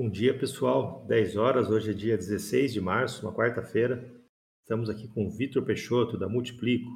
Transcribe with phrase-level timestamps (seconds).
[0.00, 1.04] Bom dia, pessoal.
[1.08, 4.08] 10 horas, hoje é dia 16 de março, uma quarta-feira.
[4.62, 6.88] Estamos aqui com o Vitor Peixoto, da Multiplico,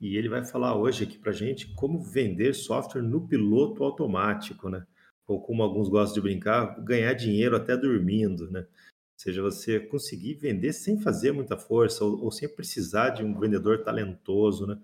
[0.00, 4.84] e ele vai falar hoje aqui para gente como vender software no piloto automático, né?
[5.24, 8.62] Ou como alguns gostam de brincar, ganhar dinheiro até dormindo, né?
[8.62, 13.38] Ou seja, você conseguir vender sem fazer muita força ou, ou sem precisar de um
[13.38, 14.76] vendedor talentoso, né?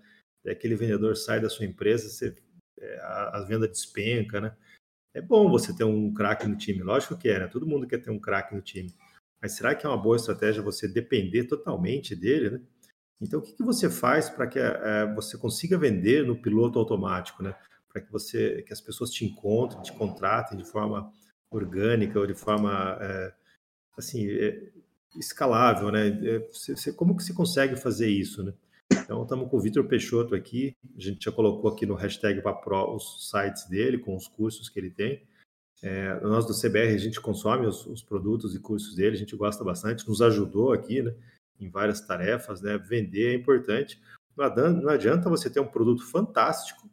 [0.45, 2.33] É aquele vendedor sai da sua empresa, você,
[2.79, 4.55] é, a, a venda despenca, né?
[5.13, 7.47] É bom você ter um craque no time, lógico que é, né?
[7.47, 8.93] Todo mundo quer ter um craque no time.
[9.41, 12.61] Mas será que é uma boa estratégia você depender totalmente dele, né?
[13.21, 17.43] Então, o que, que você faz para que é, você consiga vender no piloto automático,
[17.43, 17.55] né?
[17.91, 21.11] Para que você, que as pessoas te encontrem, te contratem de forma
[21.51, 23.33] orgânica ou de forma é,
[23.97, 24.71] assim é,
[25.17, 26.11] escalável, né?
[26.51, 28.53] Você, como que você consegue fazer isso, né?
[28.91, 30.75] Então, estamos com o Vitor Peixoto aqui.
[30.95, 34.79] A gente já colocou aqui no hashtag Pro os sites dele, com os cursos que
[34.79, 35.23] ele tem.
[35.81, 39.35] É, nós do CBR, a gente consome os, os, produtos e cursos dele, a gente
[39.35, 41.15] gosta bastante, nos ajudou aqui né,
[41.59, 42.61] em várias tarefas.
[42.61, 42.77] Né?
[42.77, 44.01] Vender é importante.
[44.35, 46.89] Não adianta, não adianta você ter um produto fantástico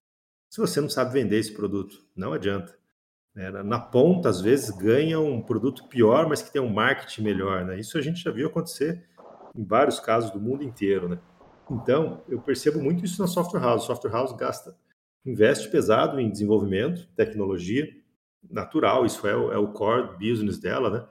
[0.50, 2.04] se você não sabe vender esse produto.
[2.14, 2.76] Não adianta.
[3.36, 7.64] É, na ponta, às vezes, ganha um produto pior, mas que tem um marketing melhor.
[7.64, 7.78] Né?
[7.78, 9.04] Isso a gente já viu acontecer
[9.54, 11.08] em vários casos do mundo inteiro.
[11.08, 11.18] Né?
[11.70, 13.84] Então, eu percebo muito isso na software house.
[13.84, 14.76] Software house gasta,
[15.24, 17.88] investe pesado em desenvolvimento, tecnologia,
[18.48, 21.04] natural, isso é é o core business dela, né?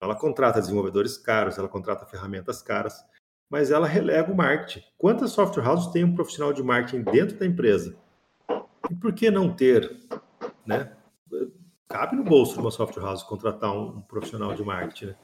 [0.00, 3.04] Ela contrata desenvolvedores caros, ela contrata ferramentas caras,
[3.48, 4.84] mas ela relega o marketing.
[4.98, 7.96] Quantas software houses tem um profissional de marketing dentro da empresa?
[8.90, 9.96] E por que não ter,
[10.66, 10.92] né?
[11.88, 15.16] Cabe no bolso de uma software house contratar um profissional de marketing, né?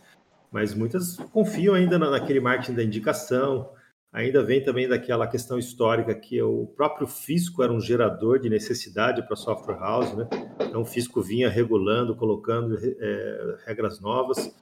[0.51, 3.71] Mas muitas confiam ainda naquele marketing da indicação,
[4.13, 9.23] ainda vem também daquela questão histórica que o próprio fisco era um gerador de necessidade
[9.27, 10.29] para software house, né?
[10.61, 14.55] Então o fisco vinha regulando, colocando é, regras novas,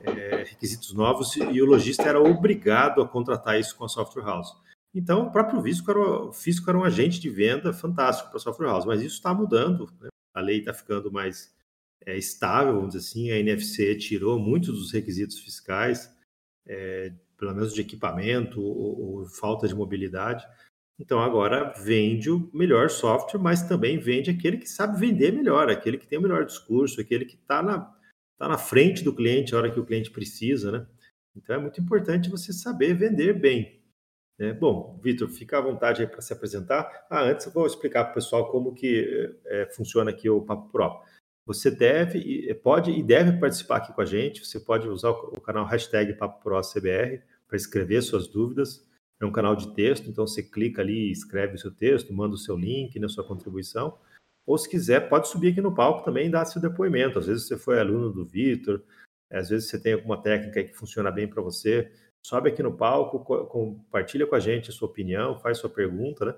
[0.00, 4.54] é, requisitos novos e o lojista era obrigado a contratar isso com a software house.
[4.94, 8.40] Então o próprio fisco era, o fisco era um agente de venda fantástico para a
[8.40, 10.08] software house, mas isso está mudando, né?
[10.34, 11.54] a lei está ficando mais
[12.04, 16.10] é, estável, vamos dizer assim, a NFC tirou muitos dos requisitos fiscais,
[16.66, 20.46] é, pelo menos de equipamento ou, ou, falta de mobilidade.
[20.98, 25.98] Então agora vende o melhor software, mas também vende aquele que sabe vender melhor, aquele
[25.98, 27.94] que tem o melhor discurso, aquele que está na,
[28.38, 30.86] tá na frente do cliente a hora que o cliente precisa, né?
[31.36, 33.76] Então é muito importante você saber vender bem.
[34.38, 34.52] Né?
[34.52, 37.06] Bom, Vitor, fica à vontade aí para se apresentar.
[37.10, 40.70] Ah, antes eu vou explicar para o pessoal como que é, funciona aqui o Papo
[40.70, 41.00] Pro.
[41.46, 44.44] Você deve, pode e deve participar aqui com a gente.
[44.44, 48.84] Você pode usar o canal hashtag PapoProCBR para escrever suas dúvidas.
[49.20, 52.38] É um canal de texto, então você clica ali, escreve o seu texto, manda o
[52.38, 53.96] seu link, né, sua contribuição.
[54.44, 57.18] Ou se quiser, pode subir aqui no palco também e dar seu depoimento.
[57.18, 58.82] Às vezes você foi aluno do Vitor,
[59.30, 61.90] às vezes você tem alguma técnica que funciona bem para você.
[62.24, 66.34] Sobe aqui no palco, compartilha com a gente a sua opinião, faz sua pergunta, né?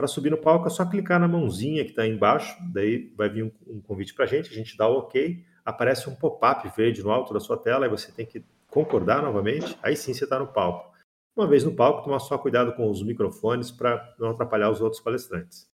[0.00, 3.44] Para subir no palco é só clicar na mãozinha que está embaixo, daí vai vir
[3.44, 7.02] um, um convite para a gente, a gente dá o ok, aparece um pop-up verde
[7.02, 10.38] no alto da sua tela, e você tem que concordar novamente, aí sim você está
[10.38, 10.90] no palco.
[11.36, 15.02] Uma vez no palco, tomar só cuidado com os microfones para não atrapalhar os outros
[15.02, 15.68] palestrantes.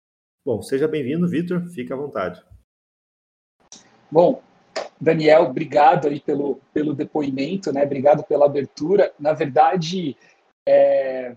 [0.46, 2.42] Bom, seja bem-vindo, Vitor, fique à vontade.
[4.10, 4.42] Bom,
[5.02, 7.84] Daniel, obrigado aí pelo, pelo depoimento, né?
[7.84, 9.14] Obrigado pela abertura.
[9.20, 10.16] Na verdade,
[10.66, 11.36] é,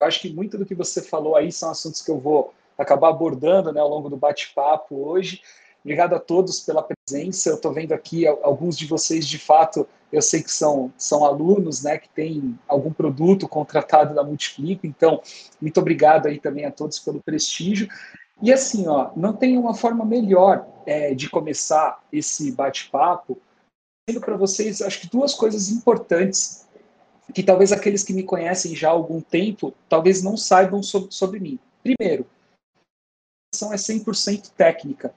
[0.00, 3.72] acho que muito do que você falou aí são assuntos que eu vou acabar abordando
[3.72, 5.42] né, ao longo do bate-papo hoje.
[5.84, 7.50] Obrigado a todos pela presença.
[7.50, 11.82] Eu estou vendo aqui alguns de vocês, de fato, eu sei que são, são alunos
[11.82, 15.20] né, que têm algum produto contratado da Multiplico, então,
[15.60, 17.88] muito obrigado aí também a todos pelo prestígio.
[18.40, 23.38] E assim, ó, não tem uma forma melhor é, de começar esse bate-papo,
[24.08, 26.67] sendo para vocês, acho que duas coisas importantes
[27.32, 31.40] que talvez aqueles que me conhecem já há algum tempo talvez não saibam sobre, sobre
[31.40, 31.58] mim.
[31.82, 32.26] Primeiro,
[33.54, 35.14] a é 100% técnica.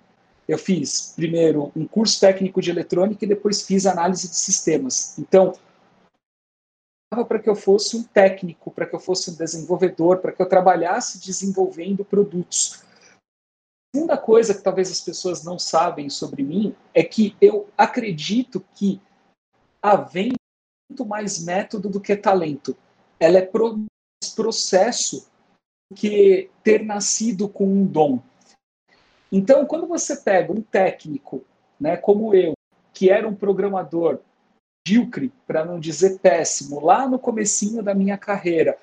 [0.47, 5.17] Eu fiz primeiro um curso técnico de eletrônica e depois fiz análise de sistemas.
[5.17, 5.53] Então,
[7.28, 10.47] para que eu fosse um técnico, para que eu fosse um desenvolvedor, para que eu
[10.47, 12.84] trabalhasse desenvolvendo produtos.
[13.93, 18.63] A segunda coisa que talvez as pessoas não sabem sobre mim é que eu acredito
[18.73, 19.02] que
[19.81, 20.41] a venda
[21.05, 22.76] mais método do que talento.
[23.20, 23.84] Ela é pro,
[24.35, 25.28] processo
[25.96, 28.20] que ter nascido com um dom.
[29.32, 31.43] Então, quando você pega um técnico,
[31.79, 32.53] né, como eu,
[32.93, 34.20] que era um programador
[34.88, 38.78] medíocre, para não dizer péssimo, lá no comecinho da minha carreira,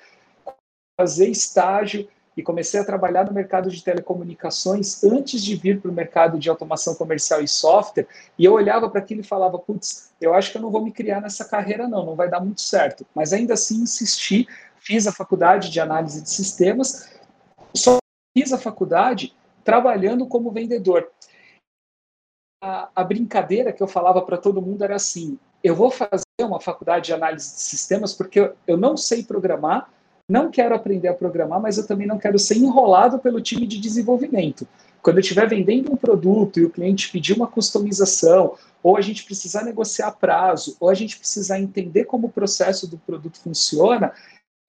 [0.99, 5.93] fazer estágio e comecei a trabalhar no mercado de telecomunicações antes de vir para o
[5.93, 10.33] mercado de automação comercial e software, e eu olhava para aquilo e falava, putz, eu
[10.33, 13.05] acho que eu não vou me criar nessa carreira não, não vai dar muito certo.
[13.13, 14.47] Mas ainda assim insisti,
[14.77, 17.09] fiz a faculdade de análise de sistemas,
[17.75, 17.97] só
[18.37, 21.11] fiz a faculdade trabalhando como vendedor.
[22.63, 26.59] A, a brincadeira que eu falava para todo mundo era assim, eu vou fazer uma
[26.59, 29.91] faculdade de análise de sistemas porque eu, eu não sei programar,
[30.29, 33.79] não quero aprender a programar, mas eu também não quero ser enrolado pelo time de
[33.79, 34.67] desenvolvimento.
[35.01, 39.25] Quando eu estiver vendendo um produto e o cliente pedir uma customização, ou a gente
[39.25, 44.13] precisar negociar prazo, ou a gente precisar entender como o processo do produto funciona,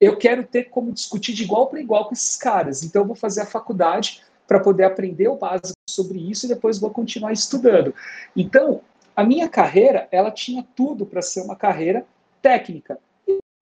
[0.00, 2.82] eu quero ter como discutir de igual para igual com esses caras.
[2.82, 6.78] Então, eu vou fazer a faculdade para poder aprender o básico sobre isso e depois
[6.78, 7.94] vou continuar estudando.
[8.34, 8.80] Então,
[9.14, 12.06] a minha carreira, ela tinha tudo para ser uma carreira
[12.40, 12.98] técnica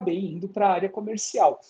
[0.01, 1.61] acabei indo para a área comercial.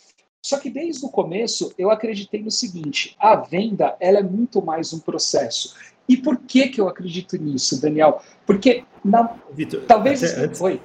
[0.42, 4.92] Só que desde o começo eu acreditei no seguinte: a venda ela é muito mais
[4.92, 5.74] um processo.
[6.08, 8.22] E por que que eu acredito nisso, Daniel?
[8.46, 9.36] Porque na...
[9.52, 10.80] Vitor, talvez antes, Oi.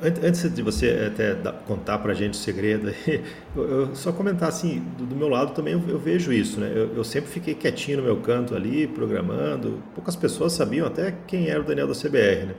[0.00, 1.34] Antes de você até
[1.66, 2.92] contar para a gente o segredo,
[3.56, 6.70] eu só comentar assim, do, meu lado também eu, eu vejo isso, né?
[6.72, 9.82] Eu, eu, sempre fiquei quietinho no meu canto ali, programando.
[9.94, 12.54] Poucas pessoas sabiam até quem era o Daniel da CBR, né?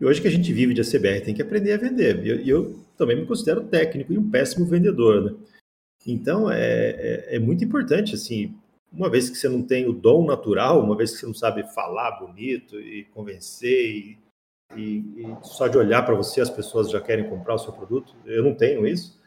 [0.00, 2.24] E hoje que a gente vive de CBR tem que aprender a vender.
[2.24, 5.36] E eu, eu, também me considero técnico e um péssimo vendedor, né?
[6.06, 8.54] Então, é, é, é, muito importante, assim,
[8.90, 11.62] uma vez que você não tem o dom natural, uma vez que você não sabe
[11.74, 14.18] falar bonito e convencer, e,
[14.74, 18.14] e, e só de olhar para você as pessoas já querem comprar o seu produto,
[18.24, 19.20] eu não tenho isso,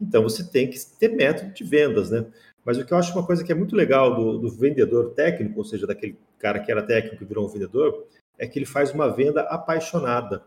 [0.00, 2.24] então você tem que ter método de vendas, né?
[2.64, 5.58] Mas o que eu acho uma coisa que é muito legal do, do vendedor técnico,
[5.58, 8.06] ou seja, daquele cara que era técnico e virou um vendedor,
[8.38, 10.44] é que ele faz uma venda apaixonada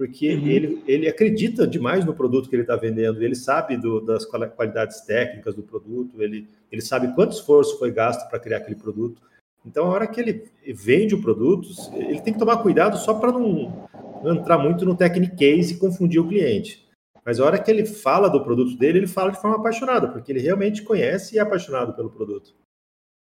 [0.00, 0.46] porque uhum.
[0.46, 5.02] ele, ele acredita demais no produto que ele está vendendo, ele sabe do, das qualidades
[5.02, 9.20] técnicas do produto, ele, ele sabe quanto esforço foi gasto para criar aquele produto.
[9.62, 13.30] Então, a hora que ele vende o produto, ele tem que tomar cuidado só para
[13.30, 13.90] não,
[14.24, 16.88] não, entrar muito no technique case e confundir o cliente.
[17.22, 20.32] Mas a hora que ele fala do produto dele, ele fala de forma apaixonada, porque
[20.32, 22.54] ele realmente conhece e é apaixonado pelo produto.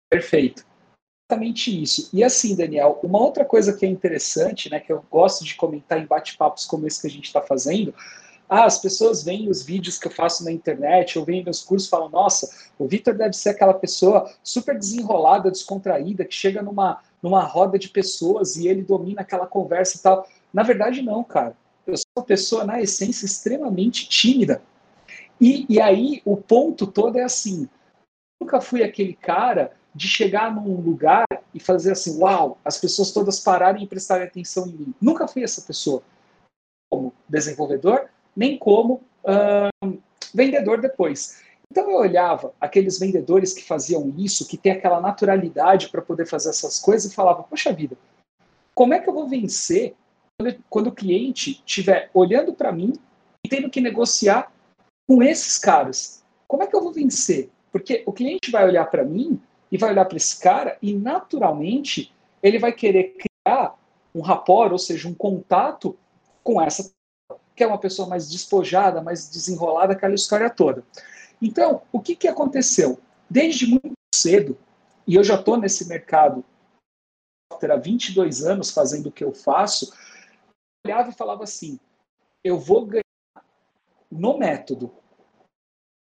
[0.10, 0.66] Perfeito
[1.28, 2.10] exatamente isso.
[2.14, 6.00] E assim, Daniel, uma outra coisa que é interessante, né, que eu gosto de comentar
[6.00, 7.94] em bate-papos como esse que a gente está fazendo,
[8.48, 11.88] ah, as pessoas veem os vídeos que eu faço na internet, ou veem meus cursos
[11.88, 17.02] e falam, nossa, o Vitor deve ser aquela pessoa super desenrolada, descontraída, que chega numa,
[17.24, 20.28] numa roda de pessoas e ele domina aquela conversa e tal.
[20.54, 21.58] Na verdade, não, cara.
[21.88, 24.62] Eu sou uma pessoa, na essência, extremamente tímida.
[25.42, 27.68] E, e aí, o ponto todo é assim,
[28.40, 33.40] nunca fui aquele cara de chegar num lugar e fazer assim, uau, as pessoas todas
[33.40, 34.94] pararem e prestarem atenção em mim.
[35.02, 36.04] Nunca fui essa pessoa
[36.92, 39.02] como desenvolvedor, nem como
[40.34, 41.42] vendedor depois.
[41.72, 46.50] Então eu olhava aqueles vendedores que faziam isso, que tem aquela naturalidade para poder fazer
[46.50, 47.98] essas coisas e falava, poxa vida,
[48.74, 49.96] como é que eu vou vencer
[50.38, 52.94] quando, quando o cliente estiver olhando para mim
[53.46, 54.52] e tendo que negociar
[55.08, 56.24] com esses caras?
[56.48, 57.50] Como é que eu vou vencer?
[57.72, 59.42] Porque o cliente vai olhar para mim
[59.72, 63.76] e vai olhar para esse cara e, naturalmente, ele vai querer criar
[64.14, 65.98] um rapport, ou seja, um contato
[66.44, 66.94] com essa
[67.56, 70.84] que é uma pessoa mais despojada, mais desenrolada, aquela história toda.
[71.42, 73.00] Então, o que, que aconteceu?
[73.30, 74.58] Desde muito cedo,
[75.08, 76.44] e eu já estou nesse mercado
[77.50, 79.94] há 22 anos fazendo o que eu faço,
[80.84, 81.80] eu olhava e falava assim:
[82.44, 83.04] eu vou ganhar
[84.12, 84.92] no método,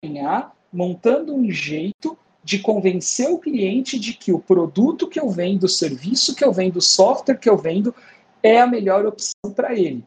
[0.04, 5.64] ganhar montando um jeito de convencer o cliente de que o produto que eu vendo,
[5.64, 7.94] o serviço que eu vendo, o software que eu vendo
[8.42, 10.04] é a melhor opção para ele.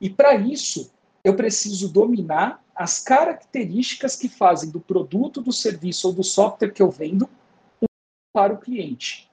[0.00, 0.92] E para isso,
[1.22, 6.82] eu preciso dominar as características que fazem do produto, do serviço ou do software que
[6.82, 7.28] eu vendo
[8.32, 9.30] para o cliente.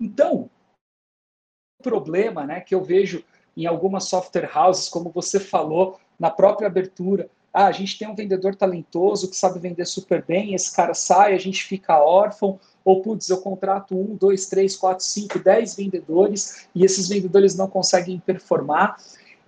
[0.00, 0.50] Então,
[1.78, 3.22] o problema né, que eu vejo
[3.56, 8.14] em algumas software houses, como você falou na própria abertura, ah, a gente tem um
[8.14, 13.02] vendedor talentoso que sabe vender super bem, esse cara sai, a gente fica órfão, ou
[13.02, 18.18] putz, eu contrato um, dois, três, quatro, cinco, dez vendedores e esses vendedores não conseguem
[18.18, 18.96] performar.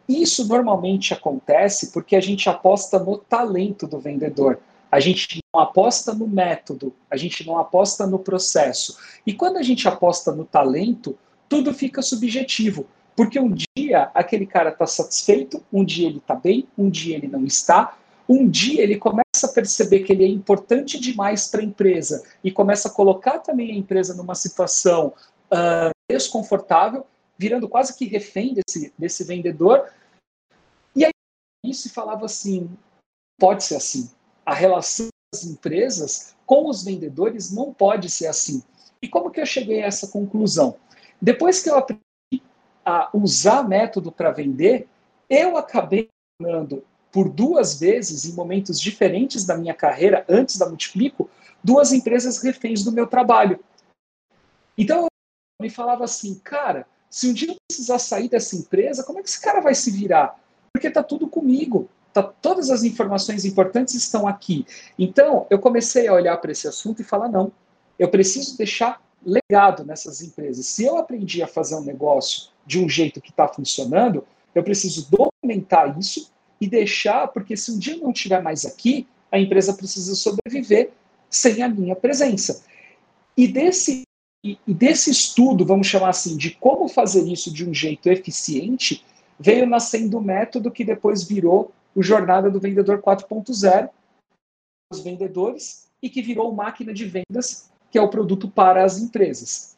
[0.09, 4.61] Isso normalmente acontece porque a gente aposta no talento do vendedor.
[4.93, 8.97] A gente não aposta no método, a gente não aposta no processo.
[9.27, 11.19] E quando a gente aposta no talento,
[11.49, 12.87] tudo fica subjetivo.
[13.17, 17.29] Porque um dia aquele cara está satisfeito, um dia ele está bem, um dia ele
[17.29, 17.97] não está,
[18.29, 22.51] um dia ele começa a perceber que ele é importante demais para a empresa e
[22.51, 25.13] começa a colocar também a empresa numa situação
[25.47, 27.07] uh, desconfortável,
[27.39, 29.91] virando quase que refém desse, desse vendedor.
[30.97, 31.13] E aí
[31.65, 32.69] isso falava assim:
[33.39, 34.11] pode ser assim.
[34.45, 35.09] A relação
[35.43, 38.63] empresas com os vendedores não pode ser assim.
[39.03, 40.77] E como que eu cheguei a essa conclusão?
[41.21, 42.04] Depois que eu aprendi
[42.85, 44.89] a usar método para vender,
[45.29, 51.31] eu acabei tornando por duas vezes, em momentos diferentes da minha carreira, antes da Multiplico,
[51.63, 53.61] duas empresas reféns do meu trabalho.
[54.77, 59.21] Então, eu me falava assim, cara, se um dia eu precisar sair dessa empresa, como
[59.21, 60.39] é que esse cara vai se virar?
[60.73, 61.89] Porque está tudo comigo.
[62.13, 64.67] Tá, todas as informações importantes estão aqui.
[64.99, 67.53] Então, eu comecei a olhar para esse assunto e falar: não,
[67.99, 70.67] eu preciso deixar legado nessas empresas.
[70.67, 75.09] Se eu aprendi a fazer um negócio de um jeito que está funcionando, eu preciso
[75.11, 76.31] documentar isso
[76.61, 80.93] e deixar, porque se um dia não estiver mais aqui, a empresa precisa sobreviver
[81.29, 82.65] sem a minha presença.
[83.37, 84.03] E desse,
[84.45, 89.05] e desse estudo, vamos chamar assim, de como fazer isso de um jeito eficiente,
[89.39, 93.91] veio nascendo o método que depois virou o Jornada do Vendedor 4.0,
[94.93, 99.77] os vendedores, e que virou máquina de vendas, que é o produto para as empresas.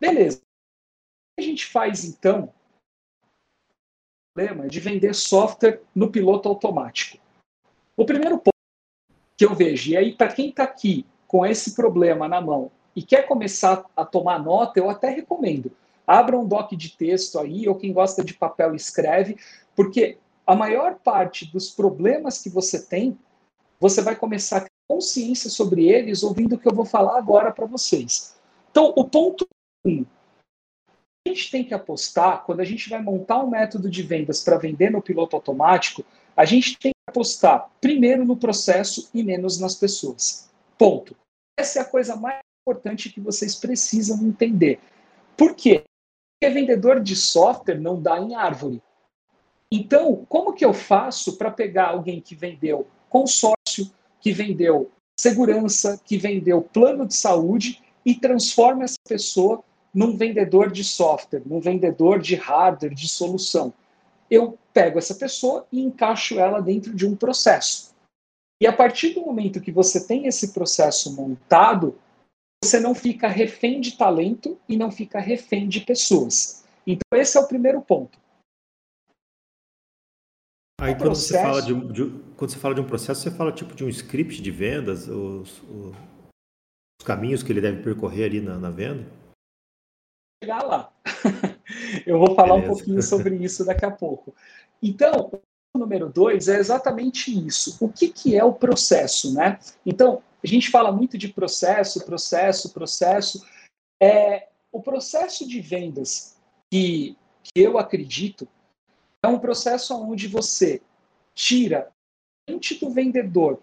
[0.00, 0.40] Beleza.
[1.38, 2.52] O a gente faz então
[4.34, 7.18] problema de vender software no piloto automático.
[7.96, 8.52] O primeiro ponto
[9.36, 13.02] que eu vejo, e aí para quem está aqui com esse problema na mão e
[13.02, 15.72] quer começar a tomar nota, eu até recomendo.
[16.06, 19.38] Abra um doc de texto aí, ou quem gosta de papel escreve,
[19.74, 23.18] porque a maior parte dos problemas que você tem,
[23.80, 27.50] você vai começar a ter consciência sobre eles ouvindo o que eu vou falar agora
[27.50, 28.36] para vocês.
[28.70, 29.46] Então, o ponto
[29.84, 30.06] 1, um,
[31.26, 34.58] a gente tem que apostar, quando a gente vai montar um método de vendas para
[34.58, 36.04] vender no piloto automático,
[36.36, 40.50] a gente tem que apostar primeiro no processo e menos nas pessoas.
[40.76, 41.16] Ponto.
[41.56, 44.80] Essa é a coisa mais importante que vocês precisam entender.
[45.36, 45.84] Por quê?
[46.40, 48.82] Porque vendedor de software não dá em árvore.
[49.70, 56.16] Então, como que eu faço para pegar alguém que vendeu consórcio, que vendeu segurança, que
[56.16, 59.62] vendeu plano de saúde e transforma essa pessoa
[59.94, 63.72] num vendedor de software, num vendedor de hardware, de solução.
[64.30, 67.92] Eu pego essa pessoa e encaixo ela dentro de um processo.
[68.60, 71.98] E a partir do momento que você tem esse processo montado,
[72.64, 76.64] você não fica refém de talento e não fica refém de pessoas.
[76.86, 78.18] Então, esse é o primeiro ponto.
[80.80, 83.74] Aí, quando você, fala de, de, quando você fala de um processo, você fala tipo
[83.74, 85.96] de um script de vendas, os, os,
[87.00, 89.06] os caminhos que ele deve percorrer ali na, na venda?
[90.42, 90.92] Chegar lá.
[92.04, 92.72] Eu vou falar Beleza.
[92.72, 94.34] um pouquinho sobre isso daqui a pouco.
[94.82, 95.30] Então,
[95.74, 97.76] o número dois é exatamente isso.
[97.80, 99.58] O que, que é o processo, né?
[99.86, 103.46] Então, a gente fala muito de processo, processo, processo.
[104.02, 106.36] É, o processo de vendas
[106.70, 108.48] que, que eu acredito
[109.24, 110.82] é um processo onde você
[111.34, 111.92] tira
[112.50, 113.62] mente do vendedor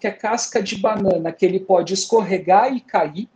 [0.00, 3.28] que é casca de banana que ele pode escorregar e cair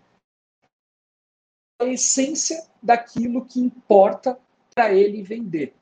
[1.81, 4.39] a essência daquilo que importa
[4.75, 5.75] para ele vender.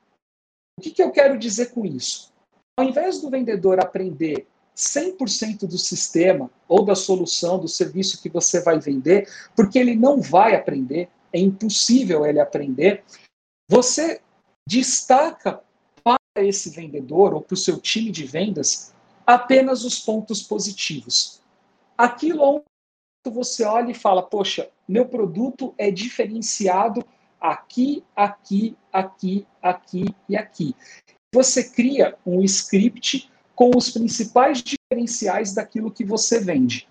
[0.77, 2.33] O que, que eu quero dizer com isso?
[2.77, 8.61] Ao invés do vendedor aprender 100% do sistema ou da solução, do serviço que você
[8.61, 13.03] vai vender, porque ele não vai aprender, é impossível ele aprender,
[13.69, 14.21] você
[14.67, 15.63] destaca
[16.03, 18.93] para esse vendedor ou para o seu time de vendas
[19.25, 21.41] apenas os pontos positivos.
[21.97, 22.63] Aquilo onde
[23.33, 27.05] você olha e fala, poxa, meu produto é diferenciado
[27.39, 30.75] aqui, aqui, aqui, aqui e aqui.
[31.33, 36.87] Você cria um script com os principais diferenciais daquilo que você vende.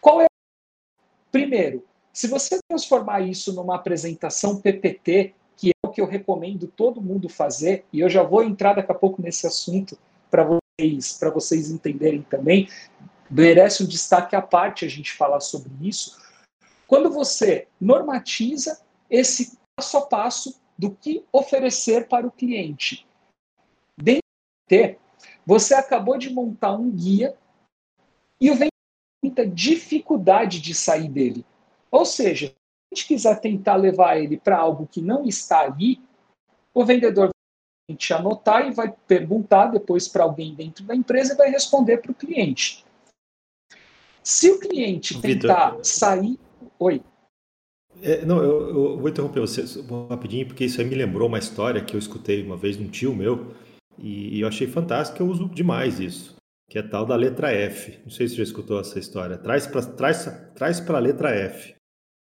[0.00, 0.26] Qual é?
[1.30, 7.02] Primeiro, se você transformar isso numa apresentação PPT, que é o que eu recomendo todo
[7.02, 9.98] mundo fazer, e eu já vou entrar daqui a pouco nesse assunto
[10.30, 12.68] para vocês, para vocês entenderem também,
[13.30, 16.18] merece um destaque à parte a gente falar sobre isso.
[16.90, 23.06] Quando você normatiza esse passo a passo do que oferecer para o cliente.
[23.96, 24.24] Dentro
[24.68, 24.98] do
[25.46, 27.38] você acabou de montar um guia
[28.40, 28.72] e o vendedor
[29.22, 31.46] tem muita dificuldade de sair dele.
[31.92, 36.02] Ou seja, se a gente quiser tentar levar ele para algo que não está ali,
[36.74, 37.30] o vendedor
[37.88, 41.98] vai te anotar e vai perguntar depois para alguém dentro da empresa e vai responder
[41.98, 42.84] para o cliente.
[44.24, 46.49] Se o cliente tentar Victor, sair.
[46.80, 47.02] Oi.
[48.02, 49.62] É, não, eu, eu, vou interromper você
[50.08, 52.88] rapidinho, porque isso aí me lembrou uma história que eu escutei uma vez de um
[52.88, 53.54] tio meu,
[53.98, 56.36] e, eu achei fantástico, eu uso demais isso,
[56.70, 58.00] que é tal da letra F.
[58.02, 59.36] Não sei se você já escutou essa história.
[59.36, 61.74] Traz para traz, traz a letra F.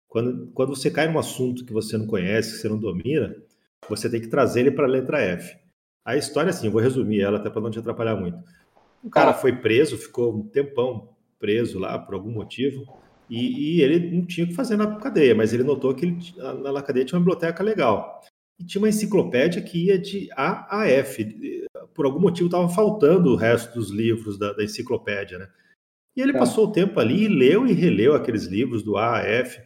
[0.09, 3.37] Quando, quando você cai num assunto que você não conhece, que você não domina,
[3.87, 5.55] você tem que trazer ele para a letra F.
[6.03, 8.39] A história, assim, eu vou resumir ela até para não te atrapalhar muito.
[9.05, 12.87] O cara foi preso, ficou um tempão preso lá por algum motivo,
[13.29, 16.19] e, e ele não tinha o que fazer na cadeia, mas ele notou que ele,
[16.37, 18.23] na, na cadeia tinha uma biblioteca legal.
[18.59, 21.67] E tinha uma enciclopédia que ia de A a F.
[21.95, 25.49] Por algum motivo estava faltando o resto dos livros da, da enciclopédia, né?
[26.17, 26.39] E ele é.
[26.39, 29.61] passou o tempo ali e leu e releu aqueles livros do A a F.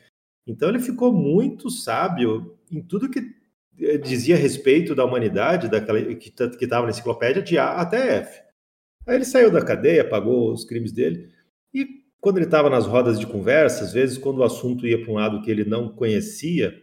[0.46, 3.20] Então ele ficou muito sábio em tudo que
[3.78, 8.42] eh, dizia a respeito da humanidade, daquela que estava na enciclopédia, de A até F.
[9.06, 11.32] Aí ele saiu da cadeia, pagou os crimes dele,
[11.72, 15.10] e quando ele estava nas rodas de conversa, às vezes, quando o assunto ia para
[15.10, 16.82] um lado que ele não conhecia,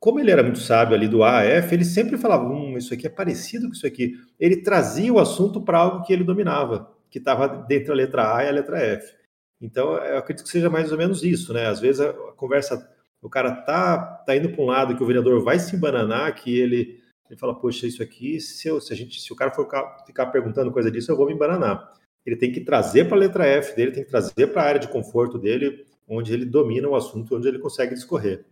[0.00, 2.92] como ele era muito sábio ali do A a F, ele sempre falava: hum, isso
[2.94, 4.14] aqui é parecido com isso aqui.
[4.38, 8.44] Ele trazia o assunto para algo que ele dominava, que estava dentro da letra A
[8.44, 9.16] e a letra F.
[9.60, 11.66] Então, eu acredito que seja mais ou menos isso, né?
[11.66, 12.88] Às vezes a conversa,
[13.20, 16.56] o cara tá, tá indo para um lado que o vereador vai se embananar, que
[16.56, 19.64] ele, ele fala, poxa, isso aqui, se, eu, se, a gente, se o cara for
[19.64, 21.92] ficar, ficar perguntando coisa disso, eu vou me embananar.
[22.24, 24.80] Ele tem que trazer para a letra F dele, tem que trazer para a área
[24.80, 28.44] de conforto dele, onde ele domina o assunto, onde ele consegue discorrer.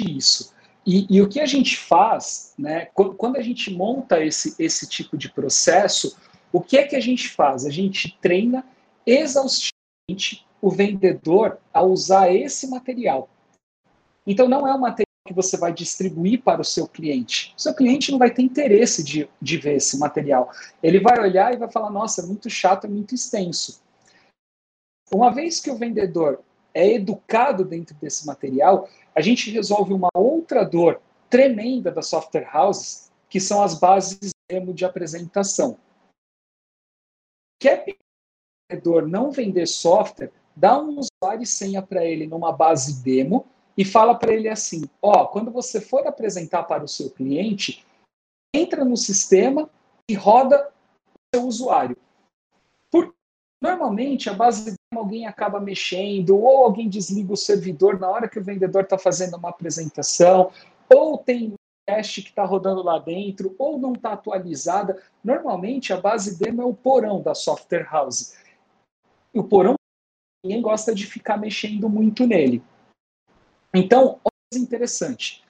[0.00, 0.54] Isso.
[0.84, 5.16] E, e, o que a gente faz, né, quando a gente monta esse, esse tipo
[5.16, 6.16] de processo,
[6.52, 7.64] o que é que a gente faz?
[7.64, 8.64] A gente treina
[9.06, 13.28] exaustivamente o vendedor a usar esse material.
[14.26, 17.54] Então, não é um material que você vai distribuir para o seu cliente.
[17.56, 20.50] O seu cliente não vai ter interesse de, de ver esse material.
[20.82, 23.82] Ele vai olhar e vai falar: nossa, é muito chato, é muito extenso.
[25.12, 26.40] Uma vez que o vendedor
[26.74, 33.10] é educado dentro desse material, a gente resolve uma outra dor tremenda das software houses,
[33.28, 35.78] que são as bases demo de apresentação
[37.62, 37.84] quer
[38.68, 43.84] vendedor não vender software, dá um usuário e senha para ele numa base demo e
[43.84, 47.84] fala para ele assim: ó, quando você for apresentar para o seu cliente,
[48.54, 49.68] entra no sistema
[50.08, 50.70] e roda
[51.06, 51.96] o seu usuário.
[52.90, 53.14] Porque
[53.62, 58.38] normalmente a base demo alguém acaba mexendo, ou alguém desliga o servidor na hora que
[58.38, 60.52] o vendedor está fazendo uma apresentação,
[60.88, 61.54] ou tem
[61.86, 65.02] teste que está rodando lá dentro ou não está atualizada.
[65.22, 68.36] Normalmente, a base demo é o porão da software house.
[69.34, 69.74] O porão,
[70.44, 72.62] ninguém gosta de ficar mexendo muito nele.
[73.74, 75.42] Então, olha interessante.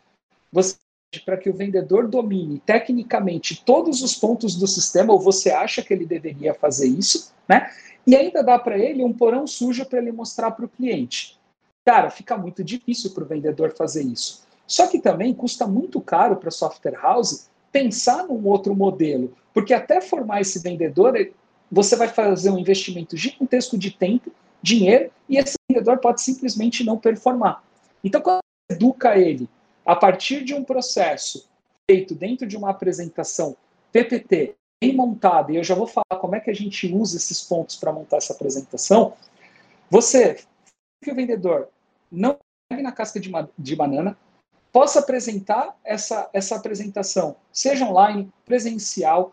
[0.52, 0.76] Você
[1.20, 5.92] para que o vendedor domine tecnicamente todos os pontos do sistema, ou você acha que
[5.92, 7.70] ele deveria fazer isso, né?
[8.06, 11.38] E ainda dá para ele um porão sujo para ele mostrar para o cliente.
[11.84, 14.46] Cara, fica muito difícil para o vendedor fazer isso.
[14.66, 19.74] Só que também custa muito caro para a software house pensar num outro modelo, porque
[19.74, 21.14] até formar esse vendedor,
[21.70, 24.30] você vai fazer um investimento gigantesco de tempo,
[24.62, 27.62] dinheiro, e esse vendedor pode simplesmente não performar.
[28.02, 29.48] Então, quando você educa ele
[29.84, 31.48] a partir de um processo
[31.90, 33.56] feito dentro de uma apresentação
[33.92, 37.42] PPT bem montada, e eu já vou falar como é que a gente usa esses
[37.42, 39.14] pontos para montar essa apresentação,
[39.90, 40.40] você
[41.02, 41.68] que o vendedor
[42.10, 42.38] não
[42.68, 44.16] pegue na casca de, de banana,
[44.72, 49.32] possa apresentar essa, essa apresentação, seja online, presencial,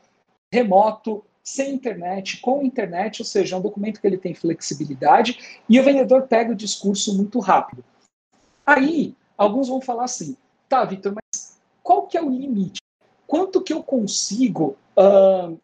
[0.51, 5.79] remoto, sem internet, com internet, ou seja, é um documento que ele tem flexibilidade e
[5.79, 7.83] o vendedor pega o discurso muito rápido.
[8.69, 12.79] Aí, alguns vão falar assim, tá, Vitor, mas qual que é o limite?
[13.25, 15.59] Quanto que eu consigo uh,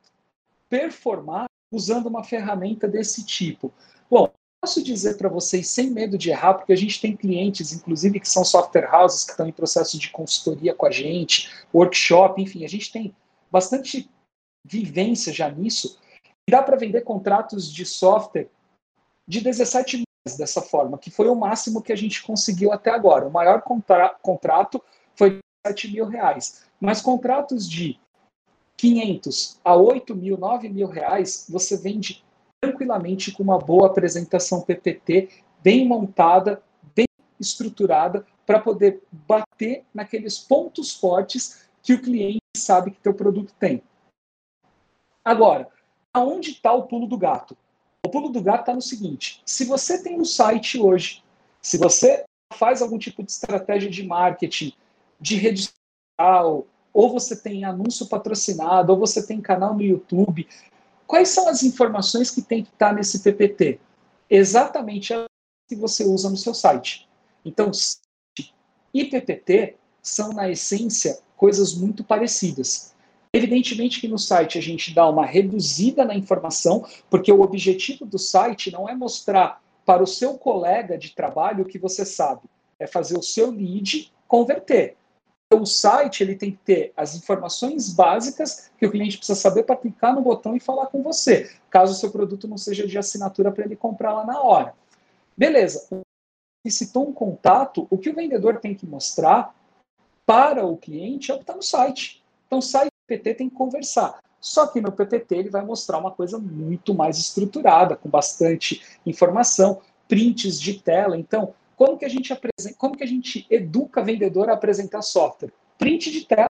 [0.68, 3.72] performar usando uma ferramenta desse tipo?
[4.10, 8.20] Bom, posso dizer para vocês, sem medo de errar, porque a gente tem clientes, inclusive,
[8.20, 12.66] que são software houses, que estão em processo de consultoria com a gente, workshop, enfim,
[12.66, 13.16] a gente tem
[13.52, 14.10] bastante
[14.66, 16.00] vivência já nisso.
[16.48, 18.50] E dá para vender contratos de software
[19.28, 23.28] de 17 meses dessa forma, que foi o máximo que a gente conseguiu até agora.
[23.28, 24.82] O maior contra contrato
[25.16, 26.66] foi 7 mil reais.
[26.80, 28.00] Mas contratos de
[28.78, 32.24] 500 a 8 mil, 9 mil reais, você vende
[32.60, 35.30] tranquilamente com uma boa apresentação PPT,
[35.62, 36.64] bem montada,
[36.96, 37.06] bem
[37.40, 43.84] estruturada, para poder bater naqueles pontos fortes que o cliente sabe que teu produto tem.
[45.24, 45.68] Agora,
[46.14, 47.58] aonde está o pulo do gato?
[48.06, 51.24] O pulo do gato está no seguinte: se você tem um site hoje,
[51.62, 54.74] se você faz algum tipo de estratégia de marketing,
[55.20, 55.70] de rede
[56.18, 60.48] social, ou você tem anúncio patrocinado, ou você tem canal no YouTube,
[61.08, 63.80] Quais são as informações que tem que estar nesse PPT?
[64.30, 65.26] Exatamente as
[65.68, 67.08] que você usa no seu site.
[67.44, 67.72] Então,
[68.94, 72.95] e PPT são, na essência, coisas muito parecidas.
[73.36, 78.18] Evidentemente que no site a gente dá uma reduzida na informação, porque o objetivo do
[78.18, 82.44] site não é mostrar para o seu colega de trabalho o que você sabe,
[82.80, 84.96] é fazer o seu lead converter.
[85.48, 89.64] Então, o site ele tem que ter as informações básicas que o cliente precisa saber
[89.64, 92.98] para clicar no botão e falar com você, caso o seu produto não seja de
[92.98, 94.74] assinatura para ele comprar lá na hora.
[95.36, 95.90] Beleza.
[96.64, 99.54] E citou um contato, o que o vendedor tem que mostrar
[100.26, 102.24] para o cliente é o que está no site.
[102.48, 104.20] Então, site PT tem que conversar.
[104.40, 109.82] Só que no PPT ele vai mostrar uma coisa muito mais estruturada, com bastante informação,
[110.08, 111.18] prints de tela.
[111.18, 115.52] Então, como que a gente apresenta, como que a gente educa vendedor a apresentar software?
[115.78, 116.48] Print de tela.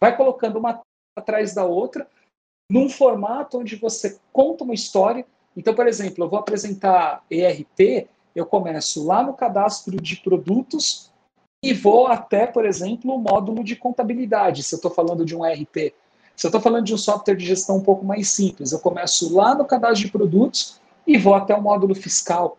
[0.00, 0.82] Vai colocando uma
[1.16, 2.08] atrás da outra,
[2.70, 5.24] num formato onde você conta uma história.
[5.56, 11.12] Então, por exemplo, eu vou apresentar ERP, eu começo lá no cadastro de produtos
[11.64, 15.46] e vou até, por exemplo, o módulo de contabilidade, se eu estou falando de um
[15.46, 15.94] ERP.
[16.36, 19.34] Se eu estou falando de um software de gestão um pouco mais simples, eu começo
[19.34, 22.58] lá no cadastro de produtos e vou até o módulo fiscal.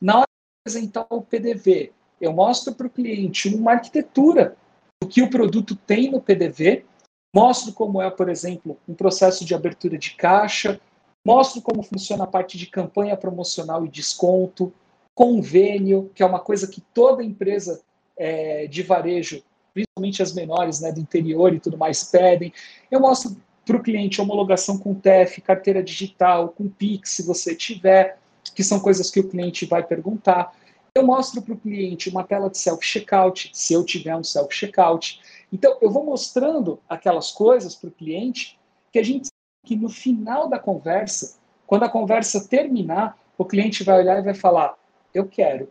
[0.00, 0.26] Na hora
[0.66, 4.56] apresentar o PDV, eu mostro para o cliente uma arquitetura
[5.00, 6.84] do que o produto tem no PDV,
[7.32, 10.80] mostro como é, por exemplo, um processo de abertura de caixa,
[11.24, 14.72] mostro como funciona a parte de campanha promocional e desconto,
[15.14, 17.80] convênio, que é uma coisa que toda empresa
[18.22, 19.42] é, de varejo,
[19.74, 22.52] principalmente as menores né, do interior e tudo mais, pedem.
[22.88, 28.18] Eu mostro para o cliente homologação com TEF, carteira digital, com PIX, se você tiver
[28.54, 30.52] que são coisas que o cliente vai perguntar.
[30.94, 35.20] Eu mostro para o cliente uma tela de self-checkout, se eu tiver um self-checkout.
[35.52, 38.58] Então, eu vou mostrando aquelas coisas para o cliente
[38.92, 39.30] que a gente
[39.64, 44.34] que no final da conversa, quando a conversa terminar, o cliente vai olhar e vai
[44.34, 44.76] falar:
[45.14, 45.68] Eu quero.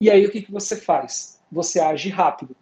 [0.00, 1.40] E aí, o que, que você faz?
[1.50, 2.54] Você age rápido.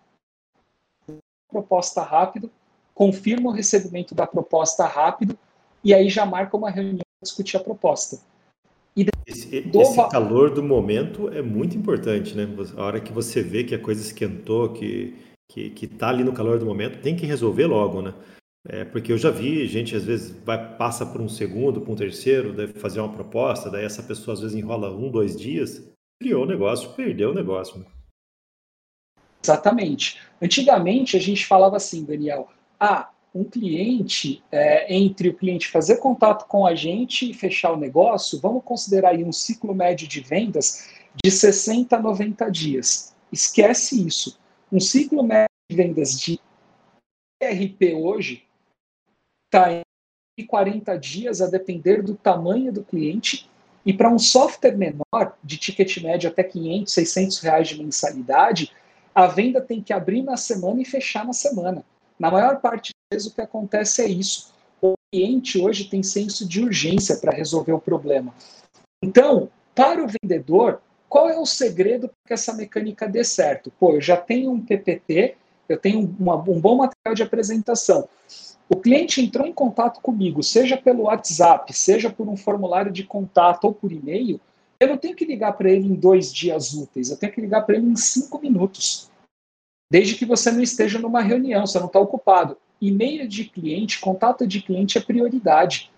[1.49, 2.51] Proposta rápido,
[2.95, 5.39] confirma o recebimento da proposta rápido,
[5.83, 8.21] e aí já marca uma reunião para discutir a proposta.
[9.27, 12.47] Esse, esse, calor do momento é muito importante, né?
[12.77, 15.17] A hora que você vê que a coisa esquentou, que,
[15.51, 18.15] que, que tá ali no calor do momento, tem que resolver logo, né?
[18.67, 21.97] É, porque eu já vi gente, às vezes, vai, passa por um segundo, por um
[21.97, 25.83] terceiro, deve fazer uma proposta, daí essa pessoa às vezes enrola um, dois dias,
[26.21, 27.79] criou o negócio, perdeu o negócio.
[27.79, 27.87] Né?
[29.43, 30.21] Exatamente.
[30.41, 32.49] Antigamente a gente falava assim, Daniel,
[32.79, 37.77] ah, um cliente, é, entre o cliente fazer contato com a gente e fechar o
[37.77, 40.89] negócio, vamos considerar aí um ciclo médio de vendas
[41.23, 43.15] de 60 a 90 dias.
[43.33, 44.39] Esquece isso.
[44.71, 46.41] Um ciclo médio de vendas de
[47.43, 48.45] ERP hoje
[49.47, 49.83] está
[50.39, 53.51] em 40 dias, a depender do tamanho do cliente.
[53.85, 58.73] E para um software menor, de ticket médio até 500, 600 reais de mensalidade,
[59.15, 61.85] a venda tem que abrir na semana e fechar na semana.
[62.19, 64.53] Na maior parte vezes o que acontece é isso.
[64.81, 68.35] O cliente hoje tem senso de urgência para resolver o problema.
[69.03, 73.73] Então, para o vendedor, qual é o segredo para que essa mecânica dê certo?
[73.79, 75.37] Pô, eu já tenho um PPT,
[75.69, 78.09] eu tenho uma, um bom material de apresentação.
[78.69, 83.65] O cliente entrou em contato comigo, seja pelo WhatsApp, seja por um formulário de contato
[83.65, 84.41] ou por e-mail,
[84.81, 87.63] eu não tenho que ligar para ele em dois dias úteis, eu tenho que ligar
[87.63, 89.11] para ele em cinco minutos.
[89.91, 94.47] Desde que você não esteja numa reunião, você não está ocupado e-mail de cliente, contato
[94.47, 95.91] de cliente é prioridade.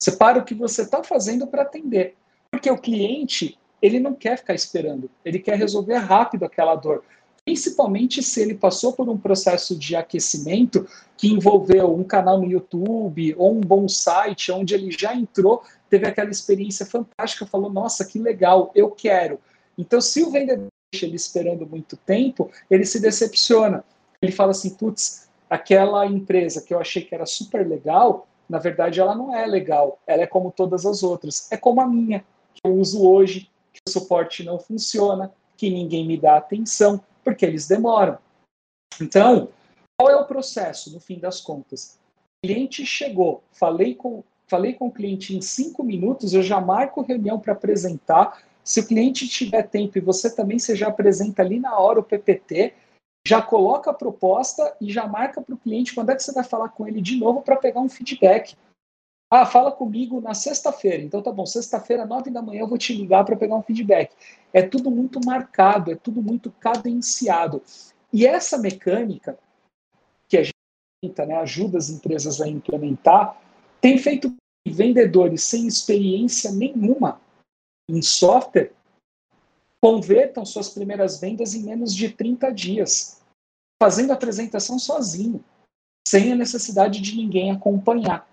[0.00, 2.16] Separa o que você está fazendo para atender.
[2.50, 7.04] Porque o cliente, ele não quer ficar esperando, ele quer resolver rápido aquela dor.
[7.44, 13.34] Principalmente se ele passou por um processo de aquecimento que envolveu um canal no YouTube
[13.36, 18.18] ou um bom site, onde ele já entrou, teve aquela experiência fantástica, falou: Nossa, que
[18.18, 19.40] legal, eu quero.
[19.76, 23.84] Então, se o vendedor deixa ele esperando muito tempo, ele se decepciona.
[24.20, 29.00] Ele fala assim: Putz, aquela empresa que eu achei que era super legal, na verdade
[29.00, 29.98] ela não é legal.
[30.06, 31.50] Ela é como todas as outras.
[31.50, 32.24] É como a minha,
[32.54, 37.44] que eu uso hoje, que o suporte não funciona, que ninguém me dá atenção, porque
[37.44, 38.18] eles demoram.
[39.00, 39.48] Então,
[39.98, 41.98] qual é o processo, no fim das contas?
[42.42, 47.02] O cliente chegou, falei com, falei com o cliente em cinco minutos, eu já marco
[47.02, 48.42] reunião para apresentar.
[48.64, 52.04] Se o cliente tiver tempo e você também, você já apresenta ali na hora o
[52.04, 52.74] PPT,
[53.26, 56.44] já coloca a proposta e já marca para o cliente quando é que você vai
[56.44, 58.56] falar com ele de novo para pegar um feedback.
[59.34, 61.02] Ah, fala comigo na sexta-feira.
[61.02, 64.14] Então tá bom, sexta-feira, nove da manhã, eu vou te ligar para pegar um feedback.
[64.52, 67.62] É tudo muito marcado, é tudo muito cadenciado.
[68.12, 69.38] E essa mecânica
[70.28, 70.52] que a gente
[71.26, 73.40] né, ajuda as empresas a implementar
[73.80, 74.36] tem feito
[74.68, 77.18] vendedores sem experiência nenhuma
[77.88, 78.72] em software
[79.82, 83.22] convertam suas primeiras vendas em menos de 30 dias,
[83.82, 85.42] fazendo a apresentação sozinho,
[86.06, 88.30] sem a necessidade de ninguém acompanhar.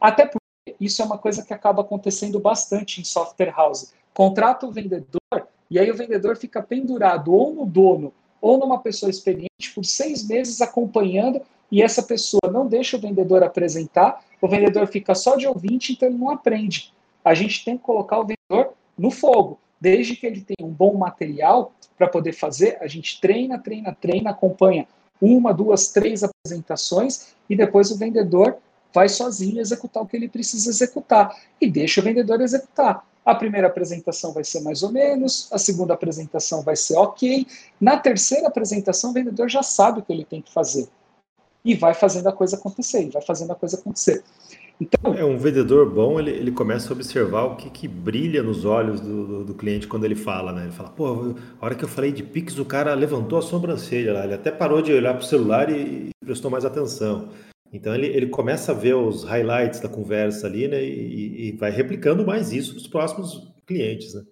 [0.00, 3.92] Até porque isso é uma coisa que acaba acontecendo bastante em software house.
[4.14, 9.10] Contrata o vendedor e aí o vendedor fica pendurado ou no dono ou numa pessoa
[9.10, 14.86] experiente por seis meses acompanhando e essa pessoa não deixa o vendedor apresentar, o vendedor
[14.86, 16.92] fica só de ouvinte, então ele não aprende.
[17.24, 19.58] A gente tem que colocar o vendedor no fogo.
[19.80, 24.30] Desde que ele tenha um bom material para poder fazer, a gente treina, treina, treina,
[24.30, 24.88] acompanha
[25.20, 28.56] uma, duas, três apresentações e depois o vendedor
[28.98, 33.06] vai sozinho executar o que ele precisa executar e deixa o vendedor executar.
[33.24, 37.46] A primeira apresentação vai ser mais ou menos, a segunda apresentação vai ser ok.
[37.80, 40.88] Na terceira apresentação, o vendedor já sabe o que ele tem que fazer.
[41.64, 44.24] E vai fazendo a coisa acontecer, e vai fazendo a coisa acontecer.
[44.80, 48.64] Então, é um vendedor bom, ele, ele começa a observar o que, que brilha nos
[48.64, 50.62] olhos do, do, do, cliente quando ele fala, né?
[50.62, 54.12] Ele fala, pô, a hora que eu falei de Pix, o cara levantou a sobrancelha
[54.12, 57.28] lá, ele até parou de olhar para o celular e, e, prestou mais atenção.
[57.72, 60.82] Então ele, ele começa a ver os highlights da conversa ali, né?
[60.82, 64.24] E, e vai replicando mais isso nos próximos clientes, né?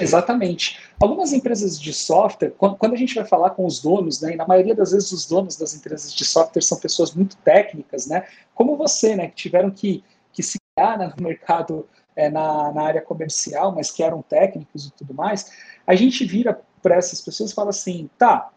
[0.00, 0.78] Exatamente.
[1.00, 4.46] Algumas empresas de software, quando a gente vai falar com os donos, né, e na
[4.46, 8.76] maioria das vezes os donos das empresas de software são pessoas muito técnicas, né, como
[8.76, 13.74] você, né, que tiveram que, que se criar no mercado, é, na, na área comercial,
[13.74, 15.50] mas que eram técnicos e tudo mais,
[15.84, 18.52] a gente vira para essas pessoas e fala assim, tá,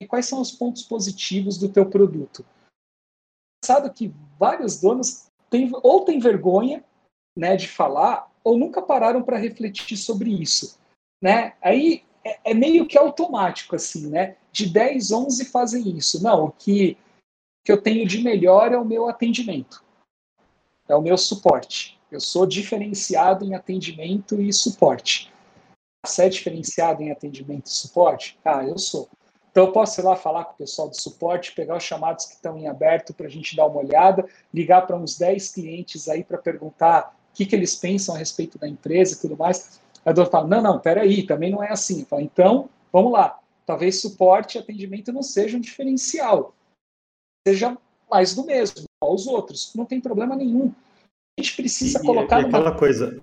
[0.00, 2.44] e quais são os pontos positivos do teu produto?
[3.66, 6.84] Sabe que vários donos têm, ou têm vergonha
[7.36, 10.78] né, de falar, ou nunca pararam para refletir sobre isso,
[11.20, 11.54] né?
[11.60, 14.36] Aí é, é, meio que automático assim, né?
[14.52, 16.22] De 10, 11 fazem isso.
[16.22, 16.96] Não, o que
[17.64, 19.84] que eu tenho de melhor é o meu atendimento.
[20.88, 21.98] É o meu suporte.
[22.08, 25.32] Eu sou diferenciado em atendimento e suporte.
[26.04, 28.38] Você é diferenciado em atendimento e suporte?
[28.44, 29.08] Ah, eu sou.
[29.56, 32.34] Então eu posso ir lá falar com o pessoal do suporte, pegar os chamados que
[32.34, 36.22] estão em aberto para a gente dar uma olhada, ligar para uns 10 clientes aí
[36.22, 39.80] para perguntar que, que eles pensam a respeito da empresa e tudo mais.
[40.04, 42.04] A Dor fala, não, não, peraí, também não é assim.
[42.04, 46.54] Fala, então, vamos lá, talvez suporte e atendimento não seja um diferencial,
[47.48, 47.78] seja
[48.10, 50.70] mais do mesmo, aos outros, não tem problema nenhum.
[51.38, 52.42] A gente precisa e, colocar...
[52.42, 53.22] E aquela coisa,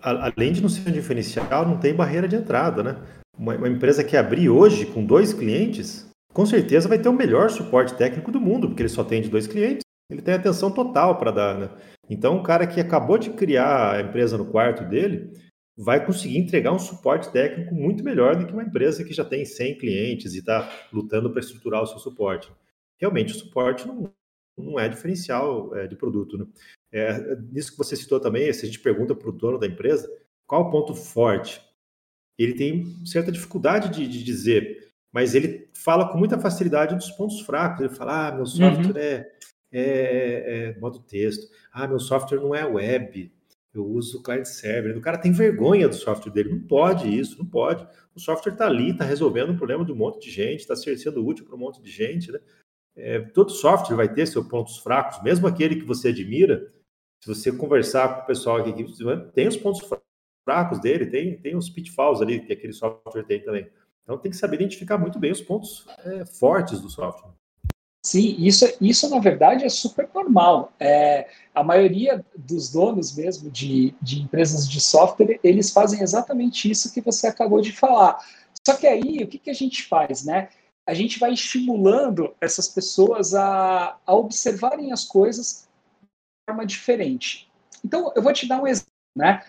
[0.00, 3.25] além de não ser um diferencial, não tem barreira de entrada, né?
[3.38, 7.50] Uma, uma empresa que abrir hoje com dois clientes, com certeza vai ter o melhor
[7.50, 11.18] suporte técnico do mundo, porque ele só tem de dois clientes, ele tem atenção total
[11.18, 11.70] para dar, né?
[12.08, 15.32] Então, o cara que acabou de criar a empresa no quarto dele
[15.76, 19.44] vai conseguir entregar um suporte técnico muito melhor do que uma empresa que já tem
[19.44, 22.50] 100 clientes e está lutando para estruturar o seu suporte.
[22.98, 24.10] Realmente, o suporte não,
[24.56, 26.38] não é diferencial é, de produto.
[26.38, 26.46] Né?
[26.92, 30.10] É, nisso que você citou também, se a gente pergunta para o dono da empresa
[30.46, 31.60] qual o ponto forte,
[32.38, 37.40] ele tem certa dificuldade de, de, dizer, mas ele fala com muita facilidade dos pontos
[37.40, 37.80] fracos.
[37.80, 38.96] Ele fala: ah, meu software uhum.
[38.96, 39.30] é
[39.72, 41.50] é, é, é, modo texto.
[41.72, 43.30] Ah, meu software não é web,
[43.74, 44.96] eu uso client server.
[44.96, 47.86] O cara tem vergonha do software dele, não pode isso, não pode.
[48.14, 51.24] O software está ali, está resolvendo um problema de um monte de gente, está sendo
[51.24, 52.32] útil para um monte de gente.
[52.32, 52.38] Né?
[52.96, 56.72] É, todo software vai ter seus pontos fracos, mesmo aquele que você admira.
[57.22, 58.84] Se você conversar com o pessoal aqui,
[59.34, 60.05] tem os pontos fracos
[60.80, 63.68] dele, tem, tem os pitfalls ali que aquele software tem também.
[64.02, 67.32] Então tem que saber identificar muito bem os pontos é, fortes do software.
[68.04, 70.72] Sim, isso, isso na verdade é super normal.
[70.78, 76.94] É, a maioria dos donos mesmo de, de empresas de software, eles fazem exatamente isso
[76.94, 78.24] que você acabou de falar.
[78.64, 80.50] Só que aí, o que, que a gente faz, né?
[80.86, 85.68] A gente vai estimulando essas pessoas a, a observarem as coisas
[86.00, 87.50] de forma diferente.
[87.84, 89.42] Então, eu vou te dar um exemplo, né?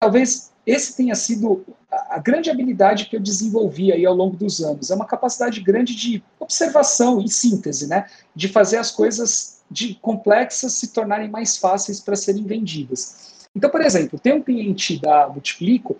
[0.00, 4.90] Talvez esse tenha sido a grande habilidade que eu desenvolvi aí ao longo dos anos.
[4.90, 8.08] É uma capacidade grande de observação e síntese, né?
[8.34, 13.48] De fazer as coisas de complexas se tornarem mais fáceis para serem vendidas.
[13.54, 15.96] Então, por exemplo, tem um cliente da Multiplico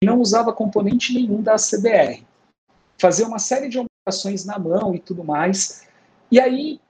[0.00, 2.24] que não usava componente nenhum da CBR.
[2.98, 5.86] Fazia uma série de operações na mão e tudo mais.
[6.30, 6.80] E aí,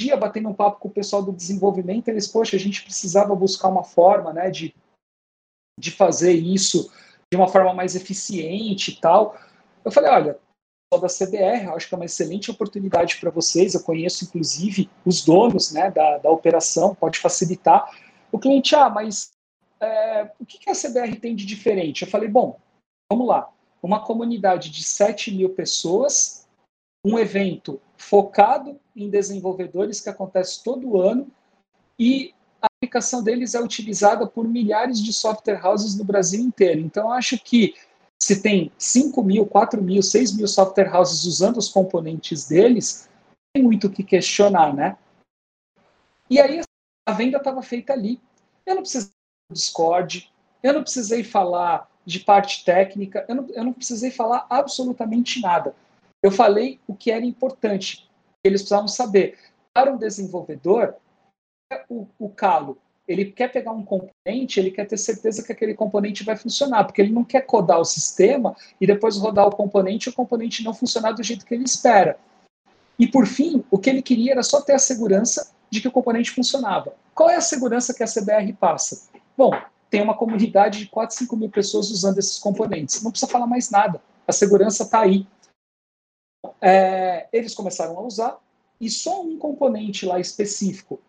[0.00, 3.34] um dia, batendo um papo com o pessoal do desenvolvimento, eles, poxa, a gente precisava
[3.34, 4.74] buscar uma forma, né, de
[5.78, 6.90] de fazer isso
[7.32, 9.36] de uma forma mais eficiente e tal.
[9.84, 10.38] Eu falei, olha,
[10.98, 13.74] da CBR, acho que é uma excelente oportunidade para vocês.
[13.74, 17.90] Eu conheço, inclusive, os donos né, da, da operação, pode facilitar.
[18.30, 19.32] O cliente, ah, mas
[19.80, 22.02] é, o que, que a CBR tem de diferente?
[22.02, 22.58] Eu falei, bom,
[23.10, 23.50] vamos lá.
[23.82, 26.46] Uma comunidade de 7 mil pessoas,
[27.04, 31.30] um evento focado em desenvolvedores que acontece todo ano
[31.98, 36.80] e a aplicação deles é utilizada por milhares de software houses no Brasil inteiro.
[36.80, 37.74] Então, acho que
[38.22, 43.08] se tem 5 mil, 4 mil, 6 mil software houses usando os componentes deles,
[43.52, 44.96] tem muito o que questionar, né?
[46.30, 46.60] E aí
[47.06, 48.20] a venda estava feita ali.
[48.64, 49.10] Eu não precisei
[49.50, 54.46] do Discord, eu não precisei falar de parte técnica, eu não, eu não precisei falar
[54.48, 55.74] absolutamente nada.
[56.22, 58.08] Eu falei o que era importante,
[58.42, 59.38] eles precisavam saber.
[59.74, 60.94] Para um desenvolvedor,
[61.88, 66.24] o, o calo, ele quer pegar um componente, ele quer ter certeza que aquele componente
[66.24, 70.10] vai funcionar, porque ele não quer codar o sistema e depois rodar o componente e
[70.10, 72.18] o componente não funcionar do jeito que ele espera.
[72.98, 75.92] E por fim, o que ele queria era só ter a segurança de que o
[75.92, 76.94] componente funcionava.
[77.14, 79.08] Qual é a segurança que a CBR passa?
[79.36, 79.50] Bom,
[79.90, 83.02] tem uma comunidade de 4, 5 mil pessoas usando esses componentes.
[83.02, 84.00] Não precisa falar mais nada.
[84.26, 85.26] A segurança está aí.
[86.60, 88.38] É, eles começaram a usar
[88.80, 91.00] e só um componente lá específico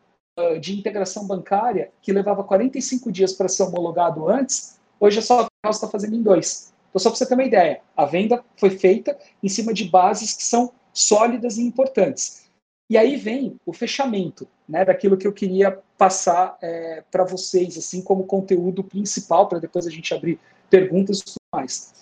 [0.59, 5.87] de integração bancária que levava 45 dias para ser homologado antes, hoje a Softhouse está
[5.87, 6.73] fazendo em dois.
[6.89, 10.33] Então, só para você ter uma ideia, a venda foi feita em cima de bases
[10.33, 12.45] que são sólidas e importantes.
[12.89, 18.01] E aí vem o fechamento né, daquilo que eu queria passar é, para vocês, assim
[18.01, 21.93] como conteúdo principal, para depois a gente abrir perguntas e tudo mais.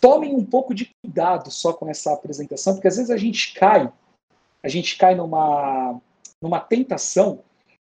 [0.00, 3.92] Tomem um pouco de cuidado só com essa apresentação, porque às vezes a gente cai,
[4.62, 6.00] a gente cai numa,
[6.42, 7.40] numa tentação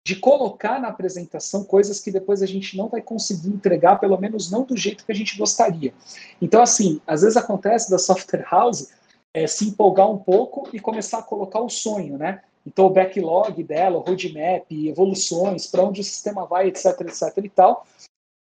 [0.05, 4.51] de colocar na apresentação coisas que depois a gente não vai conseguir entregar, pelo menos
[4.51, 5.91] não do jeito que a gente gostaria.
[6.39, 8.91] Então, assim, às vezes acontece da software house
[9.33, 12.41] é, se empolgar um pouco e começar a colocar o sonho, né?
[12.67, 17.49] Então, o backlog dela, o roadmap, evoluções, para onde o sistema vai, etc, etc e
[17.49, 17.85] tal.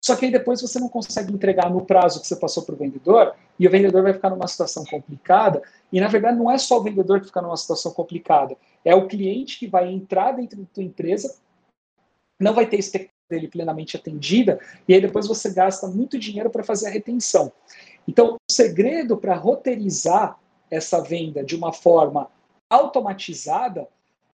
[0.04, 2.78] Só que aí depois você não consegue entregar no prazo que você passou para o
[2.78, 5.62] vendedor, e o vendedor vai ficar numa situação complicada.
[5.94, 9.08] E, na verdade, não é só o vendedor que fica numa situação complicada, é o
[9.08, 11.34] cliente que vai entrar dentro da tua empresa,
[12.44, 16.64] não vai ter expectativa dele plenamente atendida, e aí depois você gasta muito dinheiro para
[16.64, 17.52] fazer a retenção.
[18.08, 20.38] Então, o segredo para roteirizar
[20.70, 22.30] essa venda de uma forma
[22.70, 23.88] automatizada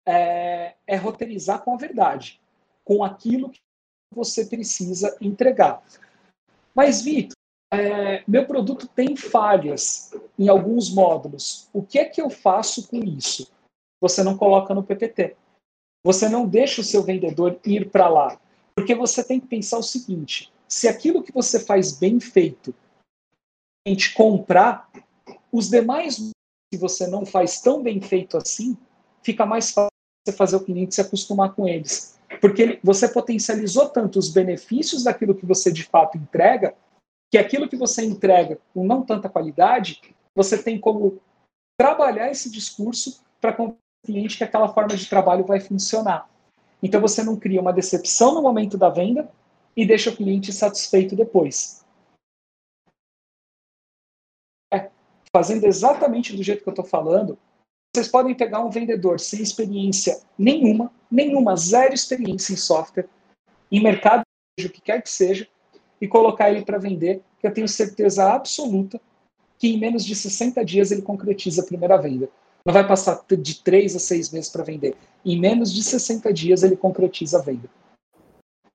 [0.06, 2.40] é, é roteirizar com a verdade,
[2.84, 3.60] com aquilo que
[4.14, 5.82] você precisa entregar.
[6.74, 7.34] Mas, Vitor,
[7.72, 11.68] é, meu produto tem falhas em alguns módulos.
[11.72, 13.50] O que é que eu faço com isso?
[14.00, 15.36] Você não coloca no PPT.
[16.04, 18.38] Você não deixa o seu vendedor ir para lá.
[18.76, 22.74] Porque você tem que pensar o seguinte: se aquilo que você faz bem feito,
[23.86, 24.90] a gente comprar,
[25.50, 26.18] os demais
[26.72, 28.76] que você não faz tão bem feito assim,
[29.22, 29.90] fica mais fácil
[30.26, 32.18] você fazer o cliente se acostumar com eles.
[32.40, 36.74] Porque você potencializou tanto os benefícios daquilo que você de fato entrega,
[37.30, 40.00] que aquilo que você entrega com não tanta qualidade,
[40.34, 41.20] você tem como
[41.78, 43.52] trabalhar esse discurso para
[44.04, 46.28] cliente que aquela forma de trabalho vai funcionar.
[46.82, 49.30] Então você não cria uma decepção no momento da venda
[49.76, 51.84] e deixa o cliente satisfeito depois.
[55.34, 57.36] fazendo exatamente do jeito que eu estou falando,
[57.92, 63.08] vocês podem pegar um vendedor sem experiência nenhuma, nenhuma, zero experiência em software,
[63.70, 64.22] em mercado,
[64.60, 65.48] o que quer que seja,
[66.00, 69.00] e colocar ele para vender, que eu tenho certeza absoluta
[69.58, 72.28] que em menos de 60 dias ele concretiza a primeira venda.
[72.64, 74.94] Não vai passar de 3 a 6 meses para vender.
[75.24, 77.68] Em menos de 60 dias ele concretiza a venda.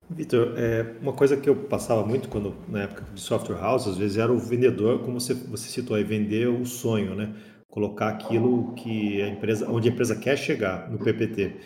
[0.10, 3.98] Vitor, é, uma coisa que eu passava muito quando na época de software house, às
[3.98, 7.36] vezes era o vendedor, como você, você citou aí, vender o sonho, né?
[7.68, 11.58] Colocar aquilo que a empresa, onde a empresa quer chegar no PPT.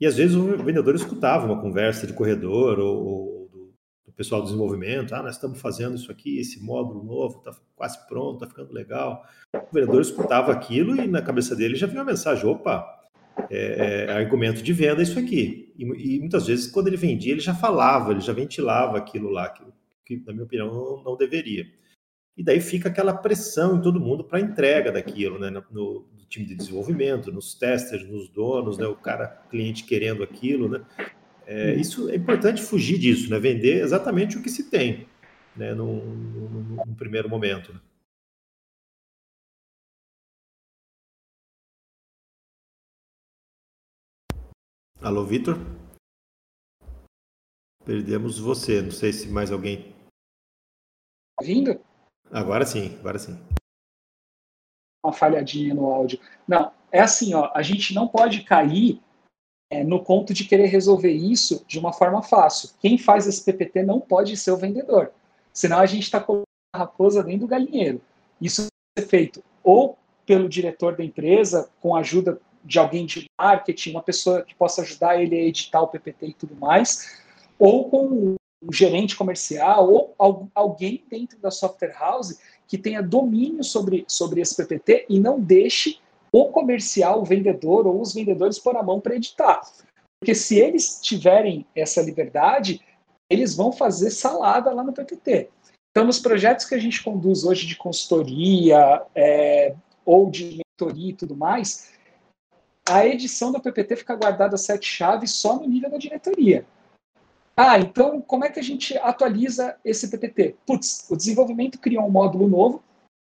[0.00, 3.37] E às vezes o vendedor escutava uma conversa de corredor ou, ou
[4.18, 8.34] pessoal do desenvolvimento, ah, nós estamos fazendo isso aqui, esse módulo novo está quase pronto,
[8.34, 9.24] está ficando legal.
[9.54, 12.84] O vendedor escutava aquilo e na cabeça dele já vinha uma mensagem, opa,
[13.48, 15.72] é, é, argumento de venda isso aqui.
[15.78, 19.48] E, e, muitas vezes, quando ele vendia, ele já falava, ele já ventilava aquilo lá,
[19.50, 19.62] que,
[20.04, 21.64] que na minha opinião, não, não, deveria.
[22.36, 25.48] E daí fica aquela pressão em todo mundo para a entrega daquilo, né?
[25.50, 28.86] No, no, time de desenvolvimento, nos testers, nos donos, né?
[28.86, 30.84] O cara, cliente querendo aquilo, né?
[31.50, 33.38] É, isso é importante fugir disso, né?
[33.38, 35.08] Vender exatamente o que se tem,
[35.56, 35.72] né?
[35.72, 37.72] Num, num, num primeiro momento.
[37.72, 37.80] Né?
[45.00, 45.56] Alô, Vitor?
[47.82, 48.82] Perdemos você.
[48.82, 49.96] Não sei se mais alguém.
[51.40, 51.82] Vindo?
[52.30, 53.42] Agora sim, agora sim.
[55.02, 56.20] Uma falhadinha no áudio.
[56.46, 57.50] Não, é assim, ó.
[57.54, 59.00] A gente não pode cair
[59.70, 62.70] é, no ponto de querer resolver isso de uma forma fácil.
[62.80, 65.12] Quem faz esse PPT não pode ser o vendedor.
[65.52, 68.00] Senão a gente está colocando a raposa dentro do galinheiro.
[68.40, 68.66] Isso
[68.96, 74.02] é feito ou pelo diretor da empresa, com a ajuda de alguém de marketing, uma
[74.02, 77.20] pessoa que possa ajudar ele a editar o PPT e tudo mais,
[77.58, 80.14] ou com um gerente comercial, ou
[80.54, 85.98] alguém dentro da software house que tenha domínio sobre, sobre esse PPT e não deixe
[86.32, 89.60] o comercial, o vendedor ou os vendedores pôr a mão para editar.
[90.20, 92.80] Porque se eles tiverem essa liberdade,
[93.30, 95.48] eles vão fazer salada lá no PPT.
[95.90, 99.74] Então, nos projetos que a gente conduz hoje de consultoria é,
[100.04, 101.92] ou de mentoria e tudo mais,
[102.88, 106.64] a edição do PPT fica guardada sete chaves só no nível da diretoria.
[107.56, 110.54] Ah, então como é que a gente atualiza esse PPT?
[110.64, 112.82] Putz, o desenvolvimento criou um módulo novo,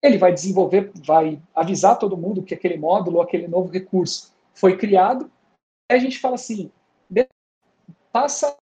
[0.02, 5.30] ele vai desenvolver, vai avisar todo mundo que aquele módulo, aquele novo recurso foi criado.
[5.90, 6.70] Aí a gente fala assim,
[8.12, 8.56] passa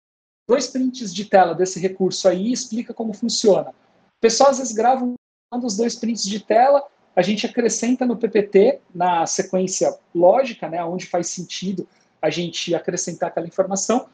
[0.49, 3.70] dois prints de tela desse recurso aí e explica como funciona.
[3.70, 5.14] O pessoal às vezes grava um
[5.59, 6.82] dos dois prints de tela,
[7.14, 11.87] a gente acrescenta no PPT, na sequência lógica, né, onde faz sentido
[12.20, 14.09] a gente acrescentar aquela informação,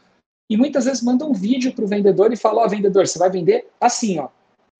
[0.50, 3.18] e muitas vezes manda um vídeo para o vendedor e fala, ó, oh, vendedor, você
[3.18, 4.28] vai vender assim, ó.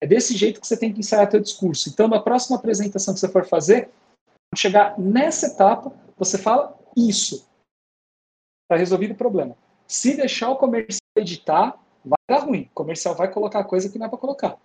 [0.01, 1.87] É desse jeito que você tem que ensaiar seu discurso.
[1.87, 3.89] Então, na próxima apresentação que você for fazer,
[4.57, 7.47] chegar nessa etapa, você fala isso.
[8.63, 9.55] Está resolvido o problema.
[9.87, 12.67] Se deixar o comercial editar, vai dar ruim.
[12.71, 14.57] O comercial vai colocar coisa que não é para colocar.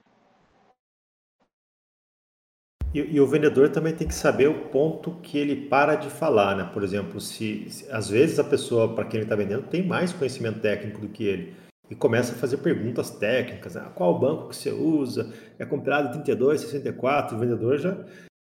[2.95, 6.57] E, e, o vendedor também tem que saber o ponto que ele para de falar,
[6.57, 6.64] né?
[6.72, 10.14] Por exemplo, se, se às vezes a pessoa para quem ele está vendendo tem mais
[10.14, 13.91] conhecimento técnico do que ele e começa a fazer perguntas técnicas, né?
[13.95, 18.05] qual banco que você usa, é comprado 32, 64, o vendedor já,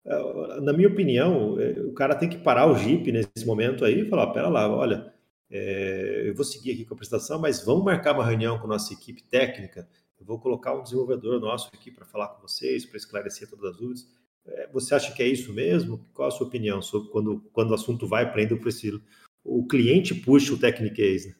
[0.05, 4.01] eh, na minha opinião, eh, o cara tem que parar o Jeep nesse momento aí
[4.01, 5.13] e falar, pera lá, olha,
[5.51, 8.69] é, eu vou seguir aqui com a apresentação, mas vamos marcar uma reunião com a
[8.69, 9.87] nossa equipe técnica,
[10.19, 13.77] eu vou colocar um desenvolvedor nosso aqui para falar com vocês, para esclarecer todas as
[13.77, 14.07] dúvidas,
[14.47, 16.05] é, você acha que é isso mesmo?
[16.13, 19.01] Qual a sua opinião sobre quando, quando o assunto vai para o estilo?
[19.43, 21.29] O cliente puxa o case.
[21.29, 21.35] Né?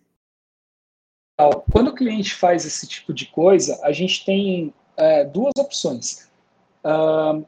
[1.71, 6.29] Quando o cliente faz esse tipo de coisa, a gente tem é, duas opções.
[6.83, 7.45] Uh,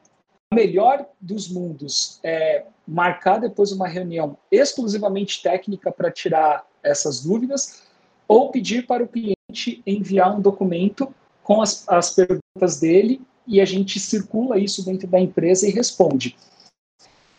[0.52, 7.84] a melhor dos mundos é marcar depois uma reunião exclusivamente técnica para tirar essas dúvidas,
[8.28, 11.14] ou pedir para o cliente enviar um documento
[11.44, 16.36] com as, as perguntas dele e a gente circula isso dentro da empresa e responde.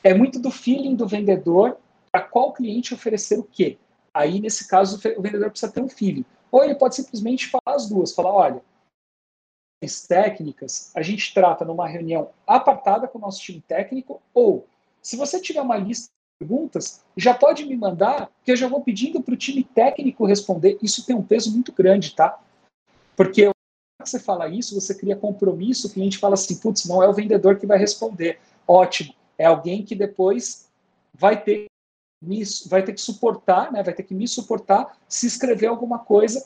[0.02, 1.76] É muito do feeling do vendedor
[2.10, 3.76] para qual cliente oferecer o quê.
[4.14, 6.24] Aí, nesse caso, o vendedor precisa ter um feeling.
[6.50, 8.62] Ou ele pode simplesmente falar as duas, falar, olha,
[9.82, 14.66] as técnicas a gente trata numa reunião apartada com o nosso time técnico, ou
[15.00, 16.08] se você tiver uma lista
[16.40, 20.26] de perguntas, já pode me mandar, que eu já vou pedindo para o time técnico
[20.26, 20.78] responder.
[20.82, 22.40] Isso tem um peso muito grande, tá?
[23.16, 23.50] Porque
[24.08, 27.12] que você fala isso, você cria compromisso, o cliente fala assim, putz, não é o
[27.12, 28.38] vendedor que vai responder.
[28.66, 30.68] Ótimo, é alguém que depois
[31.12, 31.66] vai ter,
[32.68, 36.44] vai ter que suportar, né, vai ter que me suportar se escrever alguma coisa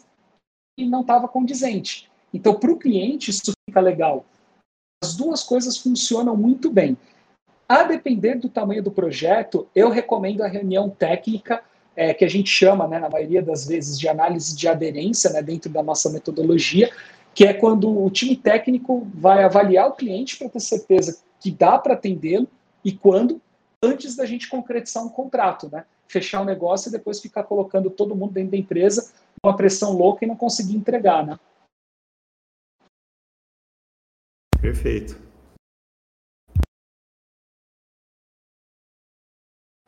[0.79, 2.11] e não estava condizente.
[2.33, 4.25] Então, para o cliente, isso fica legal.
[5.03, 6.97] As duas coisas funcionam muito bem.
[7.69, 11.63] A depender do tamanho do projeto, eu recomendo a reunião técnica,
[11.95, 15.43] é, que a gente chama, né, na maioria das vezes, de análise de aderência, né,
[15.43, 16.91] dentro da nossa metodologia,
[17.35, 21.79] que é quando o time técnico vai avaliar o cliente para ter certeza que dá
[21.79, 22.49] para atendê-lo
[22.85, 23.41] e quando,
[23.83, 25.85] antes da gente concretizar um contrato, né?
[26.07, 29.13] Fechar o um negócio e depois ficar colocando todo mundo dentro da empresa
[29.43, 31.39] uma pressão louca e não conseguir entregar, né?
[34.61, 35.21] Perfeito.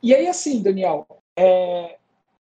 [0.03, 1.97] E aí, assim, Daniel, é,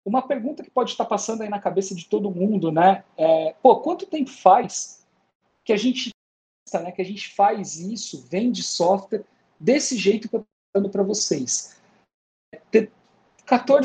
[0.04, 3.04] uma pergunta que pode estar passando aí na cabeça de todo mundo, né?
[3.16, 5.06] É, pô, quanto tempo faz
[5.64, 6.10] que a gente
[6.72, 9.24] né, que a gente faz isso, vende software
[9.60, 11.76] desse jeito que eu dando para vocês?
[13.46, 13.84] 14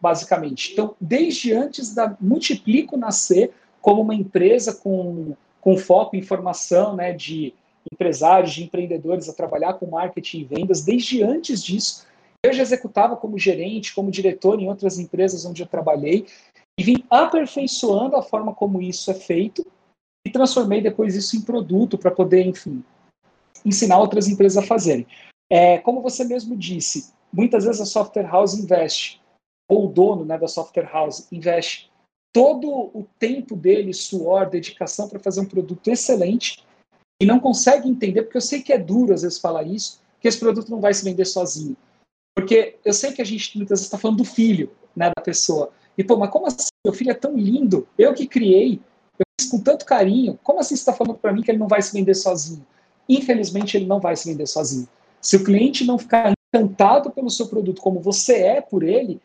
[0.00, 0.72] basicamente.
[0.72, 7.12] Então, desde antes da Multiplico nascer como uma empresa com, com foco em formação né,
[7.12, 7.52] de
[7.92, 12.06] empresários, de empreendedores a trabalhar com marketing e vendas, desde antes disso,
[12.44, 16.26] eu já executava como gerente, como diretor em outras empresas onde eu trabalhei
[16.78, 19.66] e vim aperfeiçoando a forma como isso é feito
[20.24, 22.84] e transformei depois isso em produto para poder, enfim,
[23.64, 25.06] ensinar outras empresas a fazerem.
[25.50, 29.20] É, como você mesmo disse, muitas vezes a software house investe,
[29.68, 31.90] ou o dono né, da software house investe
[32.32, 36.64] todo o tempo dele, suor, dedicação para fazer um produto excelente
[37.20, 40.28] e não consegue entender, porque eu sei que é duro às vezes falar isso, que
[40.28, 41.76] esse produto não vai se vender sozinho.
[42.36, 45.72] Porque eu sei que a gente muitas vezes está falando do filho né, da pessoa.
[45.96, 46.68] E, pô, mas como assim?
[46.84, 48.80] Meu filho é tão lindo, eu que criei,
[49.18, 51.66] eu fiz com tanto carinho, como assim você está falando para mim que ele não
[51.66, 52.64] vai se vender sozinho?
[53.08, 54.88] Infelizmente, ele não vai se vender sozinho.
[55.20, 59.20] Se o cliente não ficar encantado pelo seu produto como você é por ele,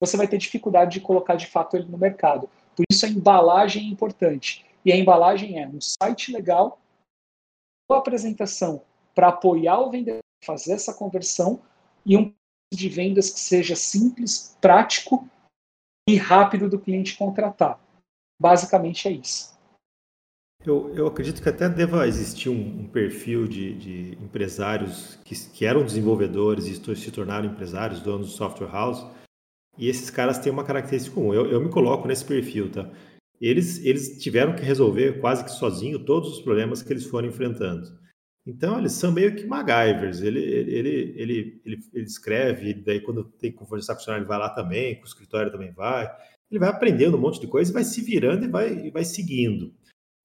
[0.00, 2.48] você vai ter dificuldade de colocar de fato ele no mercado.
[2.74, 4.64] Por isso a embalagem é importante.
[4.84, 6.78] E a embalagem é um site legal,
[7.90, 8.82] uma apresentação
[9.14, 11.60] para apoiar o vendedor, fazer essa conversão
[12.04, 12.32] e um
[12.72, 15.28] de vendas que seja simples, prático
[16.08, 17.80] e rápido do cliente contratar.
[18.40, 19.55] Basicamente é isso.
[20.66, 25.64] Eu, eu acredito que até deva existir um, um perfil de, de, empresários que, que
[25.64, 29.06] eram desenvolvedores e se tornaram empresários, donos de software house,
[29.78, 31.32] e esses caras têm uma característica comum.
[31.32, 32.90] Eu, eu me coloco nesse perfil, tá?
[33.40, 37.86] Eles, eles tiveram que resolver quase que sozinho todos os problemas que eles foram enfrentando.
[38.44, 40.20] Então, eles são meio que MacGyvers.
[40.20, 44.22] Ele, ele, ele, ele, ele, ele escreve, daí quando tem que conversar com o funcionário,
[44.22, 46.10] ele vai lá também, com o escritório também vai.
[46.50, 49.72] Ele vai aprendendo um monte de coisa, vai se virando e vai, e vai seguindo.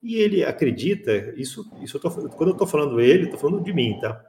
[0.01, 3.71] E ele acredita, isso, isso eu tô, quando eu estou falando ele, estou falando de
[3.71, 4.19] mim, tá?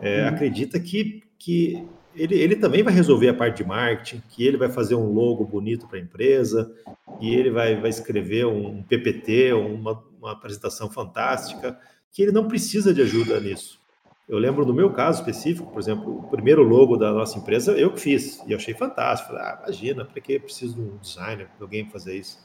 [0.00, 0.28] É, uhum.
[0.28, 4.68] Acredita que, que ele, ele também vai resolver a parte de marketing, que ele vai
[4.68, 6.72] fazer um logo bonito para a empresa,
[7.20, 11.78] e ele vai, vai escrever um PPT, uma, uma apresentação fantástica,
[12.10, 13.80] que ele não precisa de ajuda nisso.
[14.28, 17.92] Eu lembro no meu caso específico, por exemplo, o primeiro logo da nossa empresa eu
[17.92, 19.32] que fiz, e eu achei fantástico.
[19.32, 22.38] Falei, ah, imagina, para que preciso de um designer, de alguém fazer isso?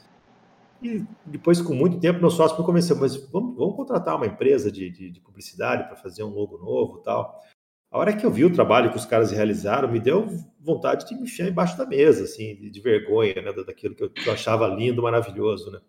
[0.82, 4.70] E depois, com muito tempo, meu sócio me convenceu, mas vamos, vamos contratar uma empresa
[4.70, 7.42] de, de, de publicidade para fazer um logo novo tal.
[7.90, 10.28] A hora que eu vi o trabalho que os caras realizaram, me deu
[10.60, 14.10] vontade de me enfiar embaixo da mesa, assim, de, de vergonha, né, daquilo que eu,
[14.10, 15.80] que eu, achava lindo, maravilhoso, né.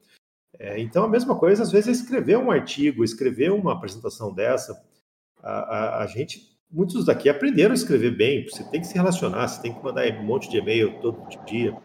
[0.58, 4.82] É, então, a mesma coisa, às vezes, é escrever um artigo, escrever uma apresentação dessa.
[5.42, 9.48] A, a, a gente, muitos daqui aprenderam a escrever bem, você tem que se relacionar,
[9.48, 11.78] você tem que mandar um monte de e-mail todo dia.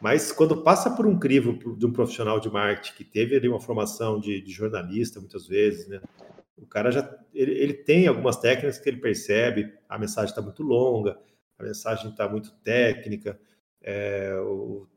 [0.00, 3.60] Mas quando passa por um crivo de um profissional de marketing que teve ali uma
[3.60, 6.00] formação de, de jornalista, muitas vezes, né?
[6.56, 10.62] O cara já ele, ele, tem algumas técnicas que ele percebe, a mensagem está muito
[10.62, 11.18] longa,
[11.58, 13.38] a mensagem está muito técnica,
[13.80, 14.32] é,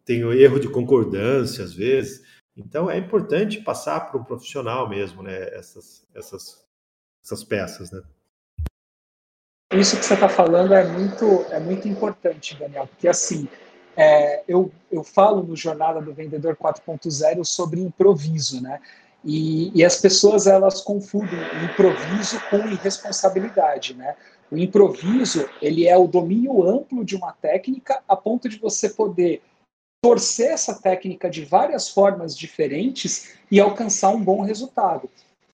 [0.04, 2.24] tem o erro de concordância às vezes.
[2.56, 5.50] Então é importante passar para um profissional mesmo, né?
[5.56, 6.64] Essas, essas,
[7.24, 8.02] essas peças, né?
[9.74, 13.48] Isso que você está falando é muito, é muito importante, Daniel, porque assim
[13.96, 18.80] é, eu, eu falo no Jornada do Vendedor 4.0 sobre improviso, né?
[19.24, 24.16] E, e, as pessoas elas confundem improviso com irresponsabilidade, né?
[24.50, 29.42] O improviso ele é o domínio amplo de uma técnica a ponto de você poder
[30.04, 35.08] torcer essa técnica de várias formas diferentes e alcançar um bom resultado.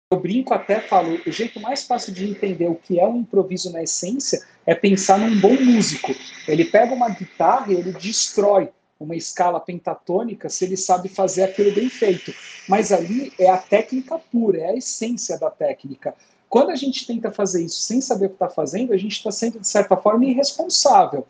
[0.09, 3.73] Eu brinco até, falo, o jeito mais fácil de entender o que é um improviso
[3.73, 6.13] na essência é pensar num bom músico.
[6.47, 11.75] Ele pega uma guitarra e ele destrói uma escala pentatônica se ele sabe fazer aquilo
[11.75, 12.33] bem feito.
[12.69, 16.15] Mas ali é a técnica pura, é a essência da técnica.
[16.47, 19.29] Quando a gente tenta fazer isso sem saber o que está fazendo, a gente está
[19.29, 21.27] sendo, de certa forma, irresponsável.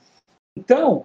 [0.55, 1.03] Então,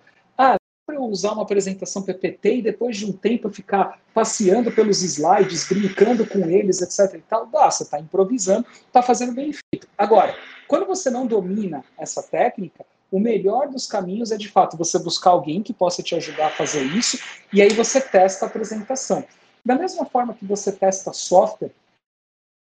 [1.08, 6.38] usar uma apresentação PPT e depois de um tempo ficar passeando pelos slides, brincando com
[6.48, 7.18] eles, etc.
[7.18, 9.88] e tal, dá, você está improvisando, está fazendo bem feito.
[9.96, 10.34] Agora,
[10.68, 15.30] quando você não domina essa técnica, o melhor dos caminhos é de fato você buscar
[15.30, 17.18] alguém que possa te ajudar a fazer isso
[17.52, 19.22] e aí você testa a apresentação.
[19.64, 21.72] Da mesma forma que você testa software,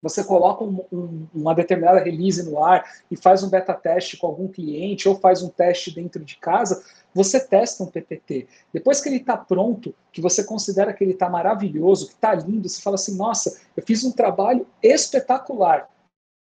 [0.01, 4.27] você coloca um, um, uma determinada release no ar e faz um beta teste com
[4.27, 6.83] algum cliente ou faz um teste dentro de casa,
[7.13, 8.47] você testa um PPT.
[8.73, 12.67] Depois que ele está pronto, que você considera que ele está maravilhoso, que está lindo,
[12.67, 15.89] você fala assim: nossa, eu fiz um trabalho espetacular.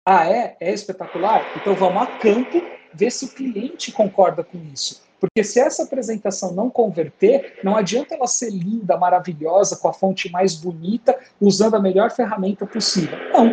[0.06, 0.58] Ah, é?
[0.60, 1.46] É espetacular?
[1.56, 2.62] Então vamos a campo
[2.94, 5.02] ver se o cliente concorda com isso.
[5.20, 10.30] Porque se essa apresentação não converter, não adianta ela ser linda, maravilhosa, com a fonte
[10.30, 13.18] mais bonita, usando a melhor ferramenta possível.
[13.32, 13.50] Não.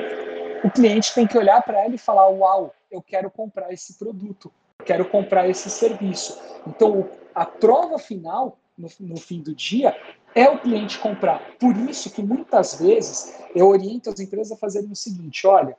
[0.65, 4.53] O cliente tem que olhar para ela e falar: Uau, eu quero comprar esse produto
[4.81, 6.41] quero comprar esse serviço.
[6.67, 9.97] Então, a prova final, no, no, fim do dia,
[10.35, 11.57] é o cliente comprar.
[11.59, 15.77] Por isso que muitas vezes eu oriento as empresas a fazerem o seguinte: olha,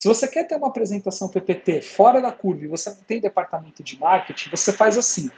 [0.00, 3.82] se você quer ter uma apresentação PPT fora da curva e você não tem departamento
[3.82, 5.30] de marketing, você faz assim.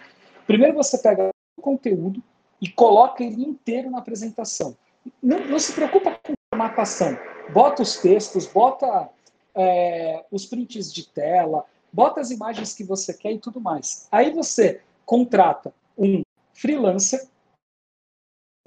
[0.47, 2.23] Primeiro você pega o conteúdo
[2.61, 4.77] e coloca ele inteiro na apresentação.
[5.23, 7.17] Não, não se preocupa com formatação.
[7.53, 9.09] Bota os textos, bota
[9.55, 11.65] é, os prints de tela,
[11.97, 14.07] bota as imagens que você quer e tudo mais.
[14.13, 16.21] Aí você contrata um
[16.53, 17.27] freelancer,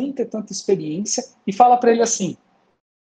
[0.01, 2.35] sem ter tanta experiência, e fala para ele assim: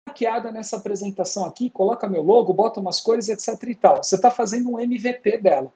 [0.06, 4.04] maquiada nessa apresentação aqui, coloca meu logo, bota umas cores, etc e tal.
[4.04, 5.72] Você está fazendo um MVP dela.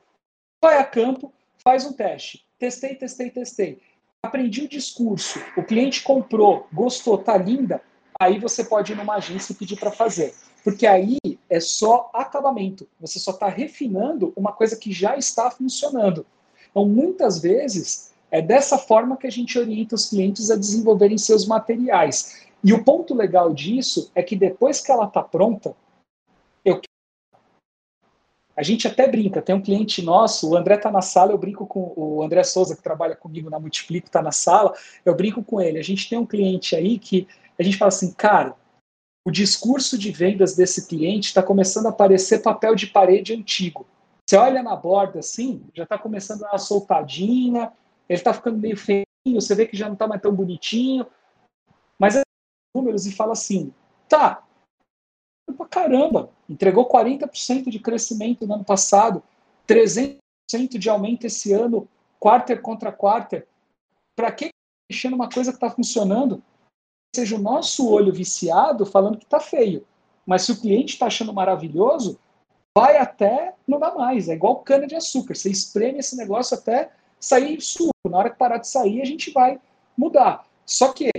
[0.62, 1.32] Vai a campo,
[1.64, 2.46] faz um teste.
[2.60, 3.82] Testei, testei, testei.
[4.22, 7.82] Aprendi o discurso, o cliente comprou, gostou, tá linda.
[8.20, 10.34] Aí você pode ir numa agência e pedir para fazer.
[10.66, 12.88] Porque aí é só acabamento.
[13.00, 16.26] Você só está refinando uma coisa que já está funcionando.
[16.72, 21.46] Então, muitas vezes, é dessa forma que a gente orienta os clientes a desenvolverem seus
[21.46, 22.48] materiais.
[22.64, 25.76] E o ponto legal disso é que depois que ela está pronta,
[26.66, 26.82] eu
[28.58, 31.68] a gente até brinca, tem um cliente nosso, o André está na sala, eu brinco
[31.68, 35.62] com o André Souza, que trabalha comigo na Multiplico, está na sala, eu brinco com
[35.62, 35.78] ele.
[35.78, 37.28] A gente tem um cliente aí que
[37.60, 38.56] a gente fala assim, cara,
[39.26, 43.88] o discurso de vendas desse cliente está começando a parecer papel de parede antigo.
[44.24, 47.74] Você olha na borda assim, já está começando a dar uma soltadinha,
[48.08, 51.08] ele está ficando meio feio, você vê que já não está mais tão bonitinho.
[51.98, 52.22] Mas é
[52.76, 53.74] números e fala assim:
[54.08, 54.44] tá,
[55.58, 59.24] pra caramba, entregou 40% de crescimento no ano passado,
[59.68, 60.20] 300%
[60.78, 61.88] de aumento esse ano,
[62.20, 63.48] quarter contra quarter.
[64.16, 64.50] Para que
[64.90, 66.44] mexer numa coisa que está funcionando?
[67.16, 69.88] Seja o nosso olho viciado falando que está feio.
[70.26, 72.20] Mas se o cliente está achando maravilhoso,
[72.78, 74.28] vai até não dá mais.
[74.28, 75.34] É igual cana de açúcar.
[75.34, 77.94] Você espreme esse negócio até sair suco.
[78.10, 79.62] Na hora que parar de sair, a gente vai
[79.98, 80.46] mudar.
[80.66, 81.10] Só que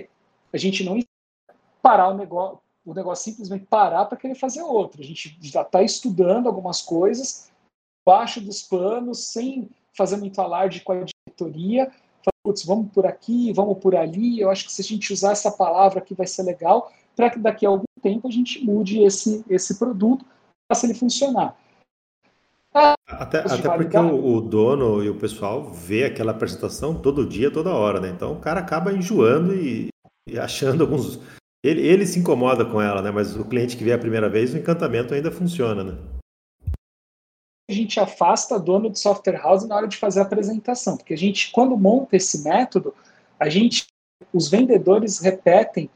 [0.53, 1.01] a gente não
[1.81, 5.01] parar o negócio, o negócio simplesmente parar para querer fazer outro.
[5.01, 7.51] A gente já está estudando algumas coisas,
[8.05, 11.91] baixo dos panos, sem fazer muito alarde com a diretoria.
[12.47, 14.39] Putz, vamos por aqui, vamos por ali.
[14.39, 17.41] Eu acho que se a gente usar essa palavra aqui vai ser legal, para que
[17.41, 20.25] daqui a algum tempo a gente mude esse, esse produto,
[20.71, 21.57] faça ele funcionar.
[22.73, 27.51] Ah, até, até porque o, o, dono e o pessoal vê aquela apresentação todo dia,
[27.51, 28.11] toda hora, né?
[28.11, 29.89] Então o cara acaba enjoando e,
[30.29, 31.19] e achando alguns
[31.65, 33.11] ele, ele se incomoda com ela, né?
[33.11, 35.99] Mas o cliente que vê a primeira vez, o encantamento ainda funciona, né?
[37.69, 41.19] A gente afasta dono de software house na hora de fazer a apresentação, porque a
[41.19, 42.95] gente, quando monta esse método,
[43.41, 43.87] a gente,
[44.33, 45.91] os vendedores repetem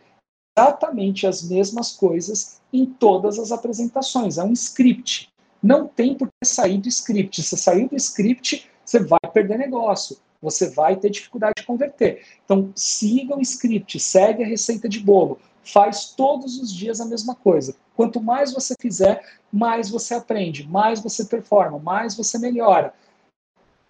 [0.59, 4.37] exatamente as mesmas coisas em todas as apresentações.
[4.37, 5.29] É um script.
[5.62, 7.41] Não tem por que sair do script.
[7.43, 10.16] Se sair do script, você vai perder negócio.
[10.43, 12.25] Você vai ter dificuldade de converter.
[12.45, 17.35] Então, siga o script, segue a receita de bolo faz todos os dias a mesma
[17.35, 17.77] coisa.
[17.97, 22.95] Quanto mais você fizer, mais você aprende, mais você performa, mais você melhora.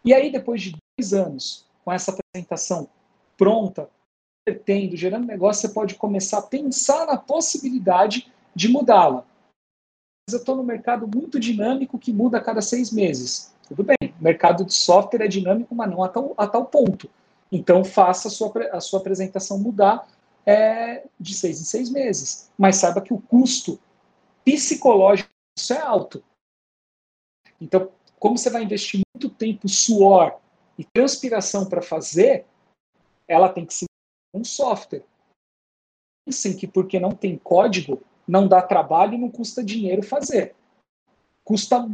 [0.04, 2.88] E aí, depois de dois anos, com essa apresentação
[3.36, 3.88] pronta,
[4.64, 9.24] tendo, gerando negócio, você pode começar a pensar na possibilidade de mudá-la.
[10.26, 13.54] Mas eu estou no mercado muito dinâmico que muda a cada seis meses.
[13.68, 17.08] Tudo bem, o mercado de software é dinâmico, mas não a tal, a tal ponto.
[17.52, 20.06] Então, faça a sua, a sua apresentação mudar
[20.46, 22.50] é de seis em seis meses.
[22.56, 23.78] Mas saiba que o custo
[24.44, 26.24] psicológico disso é alto.
[27.60, 30.38] Então, como você vai investir muito tempo, suor
[30.78, 32.46] e transpiração para fazer,
[33.28, 33.86] ela tem que ser
[34.34, 35.04] um software.
[36.26, 40.54] Pensem que porque não tem código, não dá trabalho e não custa dinheiro fazer.
[41.44, 41.86] Custa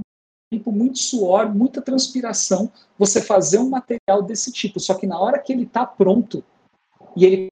[0.51, 4.79] tempo, muito suor, muita transpiração você fazer um material desse tipo.
[4.79, 6.45] Só que na hora que ele está pronto
[7.17, 7.49] e ele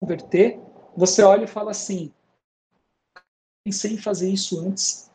[0.00, 0.60] converter,
[0.96, 2.12] você olha e fala assim:
[3.64, 5.08] pensei em fazer isso antes.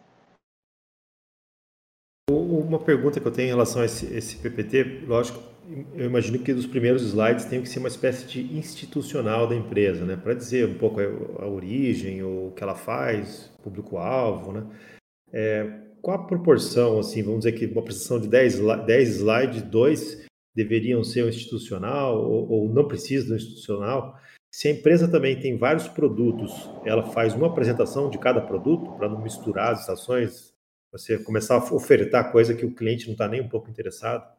[2.30, 5.42] Uma pergunta que eu tenho em relação a esse, esse PPT, lógico,
[5.94, 10.06] eu imagino que dos primeiros slides tem que ser uma espécie de institucional da empresa,
[10.06, 10.16] né?
[10.16, 11.04] Para dizer um pouco a,
[11.44, 14.66] a, origem, o que ela faz, público-alvo, né?
[15.32, 20.26] É, qual a proporção, assim, vamos dizer que uma apresentação de 10, 10 slides, dois
[20.56, 24.20] deveriam ser um institucional ou, ou não precisa do institucional?
[24.54, 29.10] Se a empresa também tem vários produtos, ela faz uma apresentação de cada produto para
[29.10, 30.54] não misturar as estações,
[30.92, 34.32] você começar a ofertar coisa que o cliente não está nem um pouco interessado?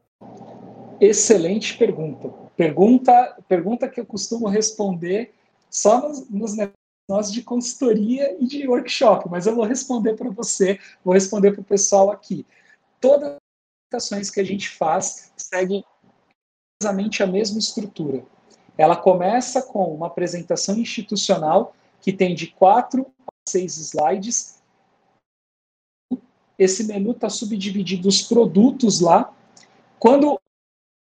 [1.01, 2.29] Excelente pergunta.
[2.57, 5.35] Pergunta, pergunta que eu costumo responder
[5.69, 10.79] só nos, nos negócios de consultoria e de workshop, mas eu vou responder para você,
[11.05, 12.47] vou responder para o pessoal aqui.
[13.01, 13.39] Todas as
[13.91, 15.85] apresentações que a gente faz seguem
[16.81, 18.25] exatamente a mesma estrutura.
[18.77, 24.63] Ela começa com uma apresentação institucional que tem de quatro a seis slides.
[26.59, 29.33] Esse menu está subdividido os produtos lá.
[29.99, 30.39] Quando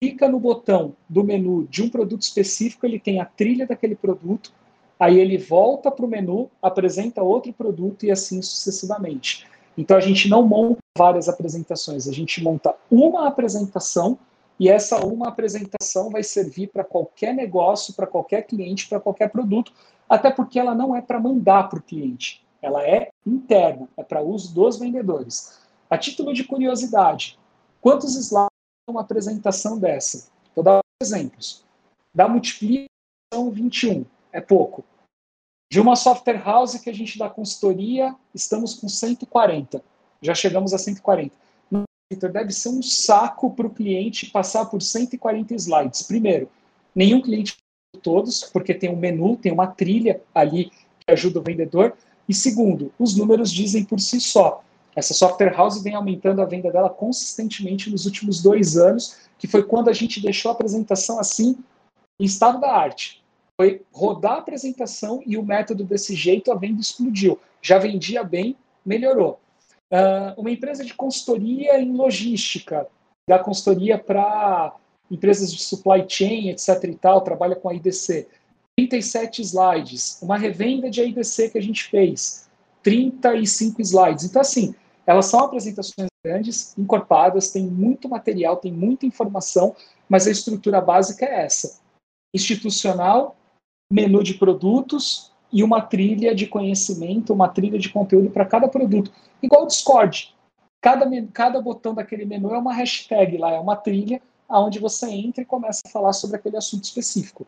[0.01, 4.53] clica no botão do menu de um produto específico, ele tem a trilha daquele produto,
[4.97, 9.45] aí ele volta para o menu, apresenta outro produto e assim sucessivamente.
[9.77, 14.17] Então a gente não monta várias apresentações, a gente monta uma apresentação
[14.59, 19.71] e essa uma apresentação vai servir para qualquer negócio, para qualquer cliente, para qualquer produto,
[20.07, 24.21] até porque ela não é para mandar para o cliente, ela é interna, é para
[24.21, 25.59] uso dos vendedores.
[25.89, 27.39] A título de curiosidade,
[27.79, 28.49] quantos slides
[28.89, 30.29] uma apresentação dessa?
[30.55, 31.63] Vou dar exemplos.
[32.13, 34.83] Da multiplicação 21, é pouco.
[35.71, 39.81] De uma software house que a gente dá consultoria, estamos com 140.
[40.21, 41.31] Já chegamos a 140
[42.11, 46.01] Deve ser um saco para o cliente passar por 140 slides.
[46.01, 46.49] Primeiro,
[46.95, 47.55] nenhum cliente
[48.01, 51.95] todos, porque tem um menu, tem uma trilha ali que ajuda o vendedor.
[52.27, 54.63] E segundo, os números dizem por si só.
[54.95, 59.63] Essa software house vem aumentando a venda dela consistentemente nos últimos dois anos, que foi
[59.63, 61.57] quando a gente deixou a apresentação assim
[62.19, 63.23] em estado da arte.
[63.55, 67.39] Foi rodar a apresentação e o método desse jeito, a venda explodiu.
[67.61, 68.55] Já vendia bem,
[68.85, 69.39] melhorou.
[69.91, 72.87] Uh, uma empresa de consultoria em logística,
[73.27, 74.75] da consultoria para
[75.09, 76.83] empresas de supply chain, etc.
[76.83, 78.27] e tal, trabalha com a IDC.
[78.77, 80.21] 37 slides.
[80.21, 82.47] Uma revenda de IDC que a gente fez.
[82.83, 84.25] 35 slides.
[84.25, 84.75] Então, assim,
[85.05, 89.75] elas são apresentações grandes, encorpadas, tem muito material, tem muita informação,
[90.07, 91.79] mas a estrutura básica é essa:
[92.33, 93.35] institucional,
[93.91, 99.11] menu de produtos e uma trilha de conhecimento, uma trilha de conteúdo para cada produto.
[99.41, 100.35] Igual o Discord.
[100.81, 105.41] Cada, cada botão daquele menu é uma hashtag lá, é uma trilha aonde você entra
[105.41, 107.45] e começa a falar sobre aquele assunto específico.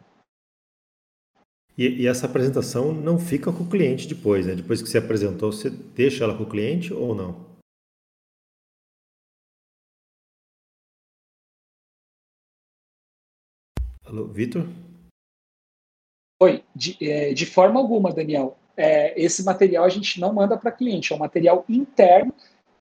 [1.77, 4.53] E, e, essa apresentação não fica com o cliente depois, né?
[4.53, 7.51] Depois que você apresentou, você deixa ela com o cliente ou não?
[14.05, 14.67] Alô, Vitor?
[16.41, 18.57] Oi, de, é, de, forma alguma, Daniel.
[18.75, 22.33] É, esse material a gente não manda para cliente, é um material interno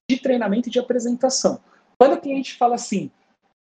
[0.09, 1.59] de treinamento e de apresentação.
[1.95, 3.11] Quando o cliente fala assim,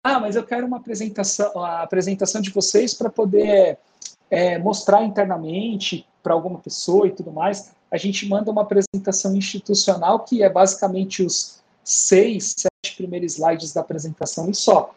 [0.05, 3.79] ah, mas eu quero uma apresentação, a apresentação de vocês para poder
[4.31, 10.27] é, mostrar internamente para alguma pessoa e tudo mais, a gente manda uma apresentação institucional
[10.27, 14.95] que é basicamente os seis, sete primeiros slides da apresentação e só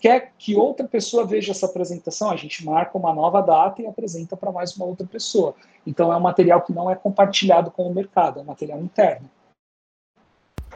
[0.00, 4.36] quer que outra pessoa veja essa apresentação, a gente marca uma nova data e apresenta
[4.36, 5.54] para mais uma outra pessoa.
[5.86, 9.30] Então é um material que não é compartilhado com o mercado, é um material interno.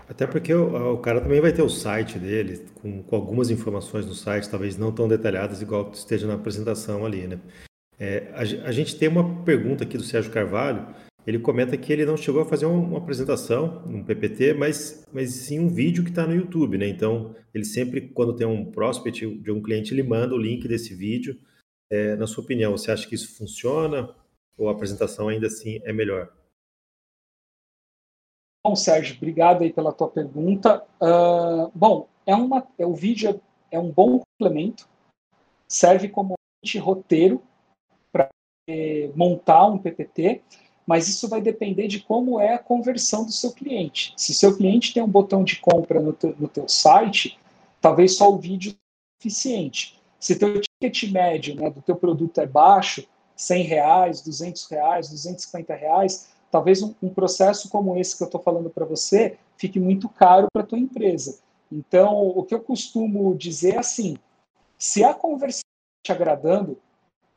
[0.09, 4.05] Até porque o, o cara também vai ter o site dele, com, com, algumas informações
[4.07, 7.39] no site, talvez não tão detalhadas, igual esteja na apresentação ali, né?
[7.99, 10.87] É, a, a gente tem uma pergunta aqui do Sérgio Carvalho,
[11.27, 15.59] ele comenta que ele não chegou a fazer uma apresentação, um PPT, mas, mas sim
[15.59, 16.89] um vídeo que está no YouTube, né?
[16.89, 20.95] Então, ele sempre, quando tem um prospect de um cliente, ele manda o link desse
[20.95, 21.39] vídeo.
[21.91, 24.14] É, na sua opinião, você acha que isso funciona
[24.57, 26.33] ou a apresentação ainda assim é melhor?
[28.64, 30.85] Bom, Sérgio, obrigado aí pela tua pergunta.
[31.01, 33.41] Uh, bom, é uma, é, o vídeo
[33.71, 34.89] é um bom complemento,
[35.66, 36.35] serve como
[36.79, 37.43] roteiro
[38.12, 38.29] para
[39.14, 40.43] montar um PPT,
[40.91, 44.12] mas isso vai depender de como é a conversão do seu cliente.
[44.16, 47.38] Se seu cliente tem um botão de compra no teu, no teu site,
[47.80, 50.01] talvez só o vídeo é suficiente.
[50.18, 55.76] Se teu ticket médio né, do teu produto é baixo, 100 reais, 200 reais, 250
[55.76, 60.09] reais, talvez um, um processo como esse que eu estou falando para você fique muito
[60.09, 61.38] caro para tua empresa.
[61.70, 64.18] Então, o que eu costumo dizer é assim,
[64.76, 66.76] se a conversão está te agradando,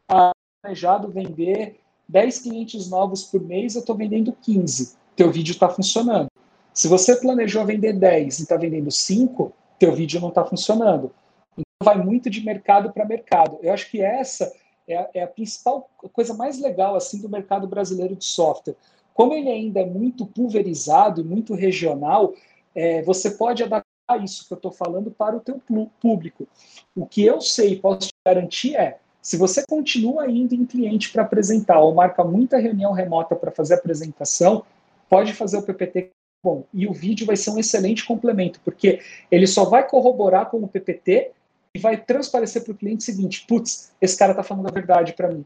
[0.10, 4.96] está planejado vender 10 clientes novos por mês, eu estou vendendo 15.
[5.16, 6.28] Teu vídeo está funcionando.
[6.74, 11.12] Se você planejou vender 10 e está vendendo 5, teu vídeo não está funcionando.
[11.54, 13.58] Então vai muito de mercado para mercado.
[13.62, 14.52] Eu acho que essa
[14.88, 18.76] é a, é a principal coisa mais legal assim do mercado brasileiro de software.
[19.14, 22.34] Como ele ainda é muito pulverizado e muito regional,
[22.74, 25.62] é, você pode adaptar isso que eu estou falando para o teu
[26.02, 26.48] público.
[26.96, 31.24] O que eu sei, posso te garantir é se você continua indo em cliente para
[31.24, 34.66] apresentar ou marca muita reunião remota para fazer apresentação,
[35.10, 36.10] pode fazer o PPT
[36.44, 36.66] bom.
[36.74, 39.00] E o vídeo vai ser um excelente complemento, porque
[39.32, 41.32] ele só vai corroborar com o PPT
[41.74, 45.14] e vai transparecer para o cliente o seguinte: putz, esse cara está falando a verdade
[45.14, 45.46] para mim.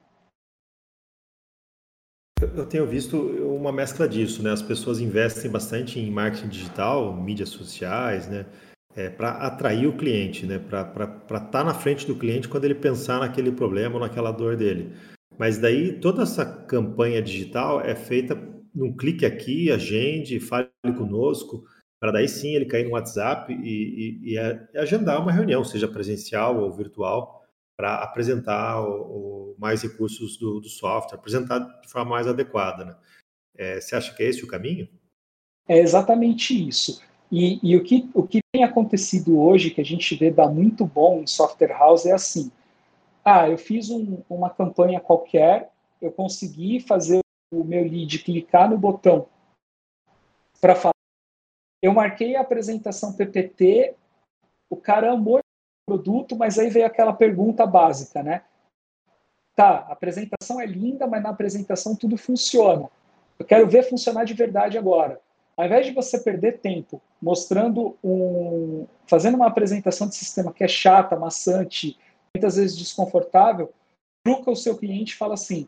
[2.40, 4.52] Eu tenho visto uma mescla disso, né?
[4.52, 8.46] As pessoas investem bastante em marketing digital, mídias sociais, né?
[8.98, 10.58] É, para atrair o cliente, né?
[10.58, 14.58] para estar tá na frente do cliente quando ele pensar naquele problema ou naquela dor
[14.58, 14.92] dele.
[15.38, 18.36] Mas daí toda essa campanha digital é feita
[18.74, 21.64] num clique aqui, agende, fale conosco,
[22.00, 24.40] para daí sim ele cair no WhatsApp e, e, e
[24.76, 27.46] agendar uma reunião, seja presencial ou virtual,
[27.78, 32.84] para apresentar o, o mais recursos do, do, software, apresentar de forma mais adequada.
[32.84, 32.96] Né?
[33.56, 34.90] É, você acha que é esse o caminho?
[35.68, 37.00] É exatamente isso.
[37.32, 40.86] E, e, o, que, o que tem acontecido hoje, que a gente vê dar muito
[40.86, 42.52] bom em software house, é assim:
[43.24, 45.70] ah, eu fiz um, uma campanha qualquer,
[46.02, 47.20] eu consegui fazer
[47.52, 49.28] o meu lead clicar no botão
[50.62, 50.94] para falar.
[51.82, 53.96] Eu marquei a apresentação PPT,
[54.70, 55.42] o cara amou o
[55.86, 58.44] produto, mas aí veio aquela pergunta básica, né?
[59.56, 62.90] Tá, a apresentação é linda, mas na apresentação tudo funciona.
[63.38, 65.20] Eu quero ver funcionar de verdade agora.
[65.58, 70.68] Ao invés de você perder tempo mostrando um, fazendo uma apresentação de sistema que é
[70.68, 71.98] chata, maçante,
[72.36, 73.74] muitas vezes desconfortável,
[74.24, 75.68] truca o seu cliente e fala assim: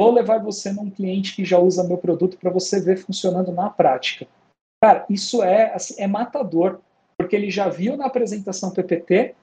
[0.00, 3.68] vou levar você num cliente que já usa meu produto para você ver funcionando na
[3.68, 4.28] prática.
[4.80, 6.80] Cara, isso é assim, é matador,
[7.18, 9.34] porque ele já viu na apresentação PPT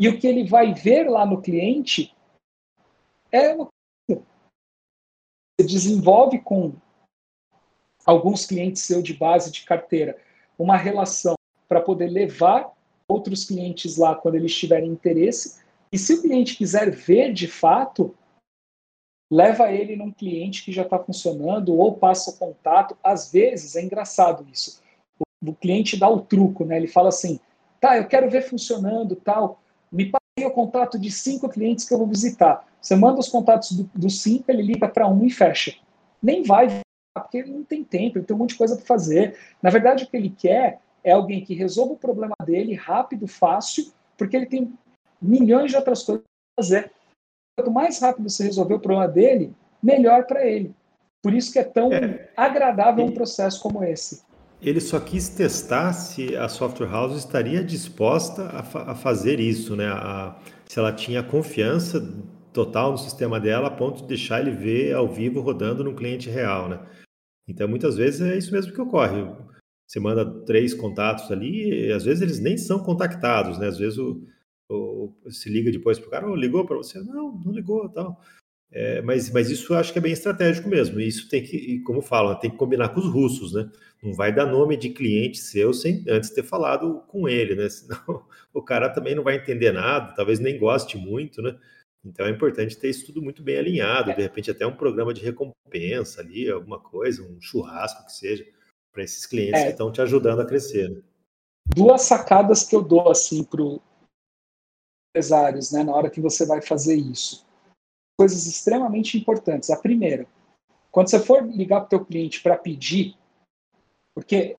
[0.00, 2.14] e o que ele vai ver lá no cliente
[3.30, 3.68] é uma
[4.08, 4.24] coisa.
[5.60, 6.74] Você desenvolve com
[8.06, 10.16] alguns clientes seu de base de carteira
[10.58, 11.34] uma relação
[11.68, 12.72] para poder levar
[13.08, 15.60] outros clientes lá quando eles tiverem interesse.
[15.92, 18.14] E se o cliente quiser ver de fato,
[19.30, 22.96] leva ele num cliente que já está funcionando ou passa o contato.
[23.02, 24.80] Às vezes é engraçado isso.
[25.44, 26.76] O, cliente dá o truco, né?
[26.76, 27.38] Ele fala assim:
[27.80, 29.60] tá, eu quero ver funcionando, tal.
[29.92, 32.66] Me passe o contato de cinco clientes que eu vou visitar.
[32.80, 35.76] Você manda os contatos dos do cinco, ele liga para um e fecha.
[36.22, 36.68] Nem vai,
[37.20, 39.36] porque ele não tem tempo, ele tem um monte de coisa para fazer.
[39.62, 43.92] Na verdade, o que ele quer é alguém que resolva o problema dele rápido, fácil,
[44.16, 44.72] porque ele tem
[45.20, 46.92] milhões de outras coisas para fazer.
[47.56, 50.74] Quanto mais rápido você resolver o problema dele, melhor para ele.
[51.22, 54.22] Por isso que é tão é, agradável um processo como esse.
[54.60, 59.76] Ele só quis testar se a software house estaria disposta a, fa a fazer isso,
[59.76, 59.86] né?
[59.86, 60.36] A,
[60.66, 62.00] se ela tinha confiança
[62.52, 66.30] total no sistema dela a ponto de deixar ele ver ao vivo rodando num cliente
[66.30, 66.80] real, né?
[67.48, 69.22] Então, muitas vezes é isso mesmo que ocorre.
[69.86, 73.68] Você manda três contatos ali, e às vezes eles nem são contactados, né?
[73.68, 74.20] Às vezes o,
[74.68, 76.98] ou se liga depois para o cara, oh, ligou para você?
[77.00, 78.20] Não, não ligou, tal.
[78.72, 80.98] É, mas, mas isso eu acho que é bem estratégico mesmo.
[81.00, 83.70] Isso tem que, como falam, tem que combinar com os russos, né?
[84.02, 87.68] Não vai dar nome de cliente seu sem antes ter falado com ele, né?
[87.70, 91.56] Senão o cara também não vai entender nada, talvez nem goste muito, né?
[92.06, 95.22] Então é importante ter isso tudo muito bem alinhado, de repente até um programa de
[95.22, 98.46] recompensa ali, alguma coisa, um churrasco que seja,
[98.92, 99.64] para esses clientes é.
[99.64, 100.88] que estão te ajudando a crescer.
[100.88, 101.02] Né?
[101.74, 103.60] Duas sacadas que eu dou assim para
[105.10, 107.44] empresários, né, na hora que você vai fazer isso.
[108.18, 109.68] Coisas extremamente importantes.
[109.70, 110.26] A primeira,
[110.92, 113.16] quando você for ligar para o teu cliente para pedir,
[114.14, 114.56] porque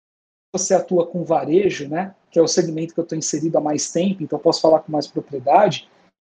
[0.54, 3.89] você atua com varejo, né, que é o segmento que eu estou inserido há mais
[3.89, 5.89] tempo, então eu posso falar com mais propriedade.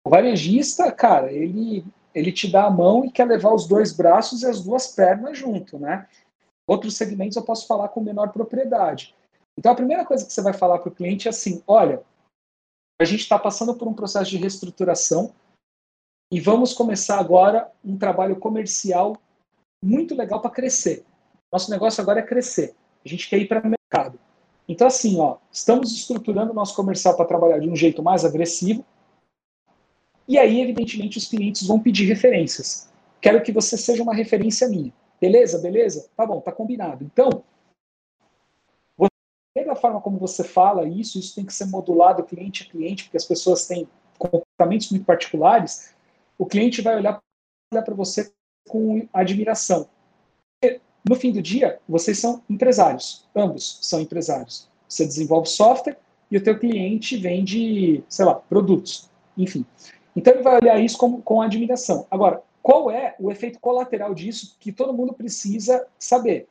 [0.08, 1.86] O varejista, cara, ele
[2.16, 5.38] ele te dá a mão e quer levar os dois braços e as duas pernas
[5.38, 6.08] junto, né?
[6.66, 9.14] Outros segmentos eu posso falar com menor propriedade.
[9.60, 12.02] Então a primeira coisa que você vai falar para o cliente é assim: olha,
[13.02, 15.34] a gente está passando por um processo de reestruturação
[16.32, 19.18] e vamos começar agora um trabalho comercial
[19.84, 21.06] muito legal para crescer.
[21.52, 22.74] Nosso negócio agora é crescer.
[23.06, 24.18] A gente quer ir para o mercado.
[24.70, 28.86] Então, assim, ó, estamos estruturando o nosso comercial para trabalhar de um jeito mais agressivo.
[30.28, 32.90] E aí, evidentemente, os clientes vão pedir referências.
[33.22, 34.94] Quero que você seja uma referência minha.
[35.20, 35.60] Beleza?
[35.60, 36.10] Beleza?
[36.16, 37.04] Tá bom, tá combinado.
[37.04, 37.44] Então,
[39.68, 43.18] da forma como você fala isso, isso tem que ser modulado cliente a cliente, porque
[43.18, 45.94] as pessoas têm comportamentos muito particulares,
[46.38, 47.22] o cliente vai olhar
[47.72, 48.32] para você
[48.68, 49.88] com admiração.
[51.08, 54.68] No fim do dia, vocês são empresários, ambos são empresários.
[54.90, 55.98] Você desenvolve software
[56.30, 59.66] e o teu cliente vende, sei lá, produtos, enfim.
[60.18, 62.08] Então ele vai olhar isso com, com admiração.
[62.12, 66.50] Agora, qual é o efeito colateral disso que todo mundo precisa saber?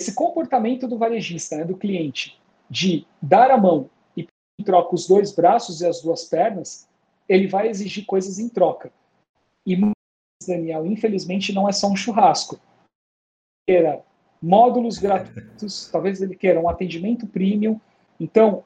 [0.00, 4.26] esse comportamento do varejista, né, do cliente, de dar a mão e
[4.64, 6.88] troca os dois braços e as duas pernas,
[7.28, 8.92] ele vai exigir coisas em troca.
[9.66, 9.76] E,
[10.46, 12.60] Daniel, infelizmente, não é só um churrasco.
[13.66, 14.04] Queira
[14.42, 17.80] módulos gratuitos, talvez ele queira um atendimento premium.
[18.20, 18.62] Então,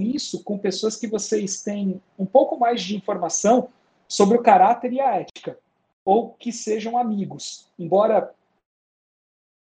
[0.00, 3.68] isso com pessoas que vocês têm um pouco mais de informação
[4.08, 5.58] sobre o caráter e a ética,
[6.04, 7.68] ou que sejam amigos.
[7.78, 8.32] Embora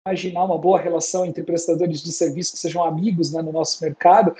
[0.08, 4.36] imaginar uma boa relação entre prestadores de serviço que sejam amigos né, no nosso mercado,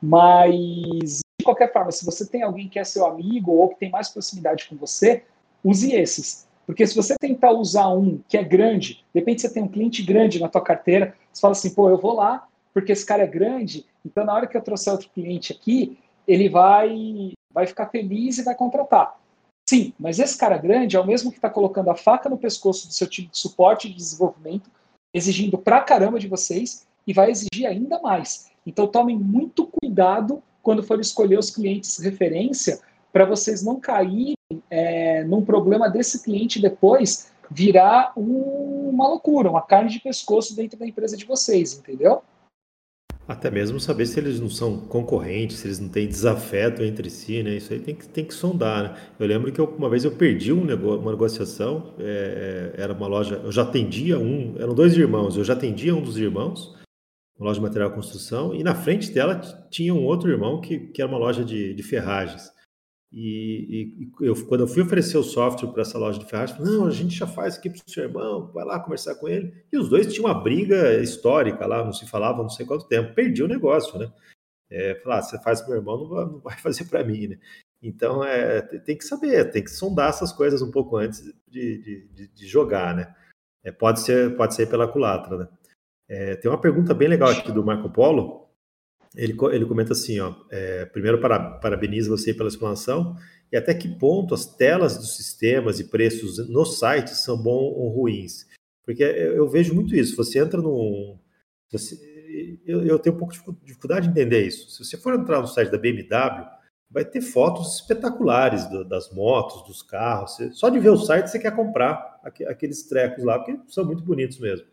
[0.00, 3.90] mas de qualquer forma, se você tem alguém que é seu amigo ou que tem
[3.90, 5.24] mais proximidade com você,
[5.62, 6.48] use esses.
[6.64, 10.02] Porque se você tentar usar um que é grande, de repente você tem um cliente
[10.02, 13.26] grande na tua carteira, você fala assim, pô, eu vou lá porque esse cara é
[13.26, 18.38] grande, então na hora que eu trouxer outro cliente aqui, ele vai, vai ficar feliz
[18.38, 19.18] e vai contratar.
[19.68, 22.88] Sim, mas esse cara grande é o mesmo que está colocando a faca no pescoço
[22.88, 24.70] do seu time de suporte e de desenvolvimento
[25.14, 28.50] exigindo pra caramba de vocês e vai exigir ainda mais.
[28.66, 32.80] Então tomem muito cuidado quando for escolher os clientes referência
[33.12, 34.34] para vocês não caírem
[34.68, 40.78] é, num problema desse cliente depois virar um, uma loucura, uma carne de pescoço dentro
[40.78, 42.22] da empresa de vocês, entendeu?
[43.30, 47.44] Até mesmo saber se eles não são concorrentes, se eles não têm desafeto entre si,
[47.44, 47.58] né?
[47.58, 48.96] Isso aí tem que, tem que sondar, né?
[49.20, 53.06] Eu lembro que eu, uma vez eu perdi um negócio, uma negociação, é, era uma
[53.06, 56.74] loja, eu já atendia um, eram dois irmãos, eu já atendia um dos irmãos,
[57.38, 59.36] uma loja de material construção, e na frente dela
[59.70, 62.50] tinha um outro irmão que, que era uma loja de, de ferragens.
[63.12, 66.72] E, e eu, quando eu fui oferecer o software para essa loja de ferragens, falei,
[66.72, 69.52] não, a gente já faz aqui para o seu irmão, vai lá conversar com ele.
[69.72, 73.14] E os dois tinham uma briga histórica lá, não se falavam não sei quanto tempo.
[73.14, 74.12] Perdi o negócio, né?
[74.70, 77.26] É, falar, ah, você faz para meu irmão, não vai, não vai fazer para mim,
[77.26, 77.38] né?
[77.82, 82.28] Então, é, tem que saber, tem que sondar essas coisas um pouco antes de, de,
[82.28, 83.12] de jogar, né?
[83.64, 85.48] É, pode, ser, pode ser pela culatra, né?
[86.08, 88.39] É, tem uma pergunta bem legal aqui do Marco Polo.
[89.16, 93.16] Ele, ele comenta assim, ó, é, primeiro para, parabenizo você pela explanação
[93.50, 97.88] e até que ponto as telas dos sistemas e preços no site são bons ou
[97.88, 98.46] ruins?
[98.84, 100.16] Porque eu, vejo muito isso.
[100.16, 101.18] Você entra num...
[101.70, 101.98] Você,
[102.64, 104.70] eu, eu tenho um pouco de dificuldade de entender isso.
[104.70, 106.46] Se você for entrar no site da BMW,
[106.90, 110.36] vai ter fotos espetaculares do, das motos, dos carros.
[110.36, 114.04] Você, só de ver o site você quer comprar aqueles trecos lá, porque são muito
[114.04, 114.66] bonitos mesmo.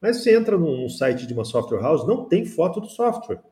[0.00, 3.42] Mas você entra num site de uma software house, não tem foto do software.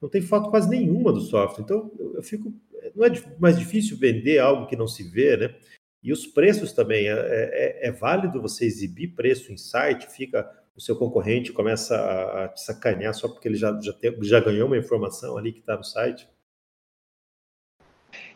[0.00, 1.62] Não tem foto quase nenhuma do software.
[1.62, 2.52] Então, eu, eu fico.
[2.94, 5.54] Não é mais difícil vender algo que não se vê, né?
[6.02, 7.08] E os preços também.
[7.08, 10.50] É, é, é válido você exibir preço em site, fica.
[10.76, 14.40] O seu concorrente começa a, a te sacanear só porque ele já, já, tem, já
[14.40, 16.26] ganhou uma informação ali que está no site.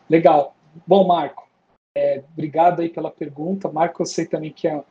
[0.07, 0.55] Legal.
[0.85, 1.47] Bom, Marco,
[1.97, 3.71] é, obrigado aí pela pergunta.
[3.71, 4.83] Marco, eu sei também que é,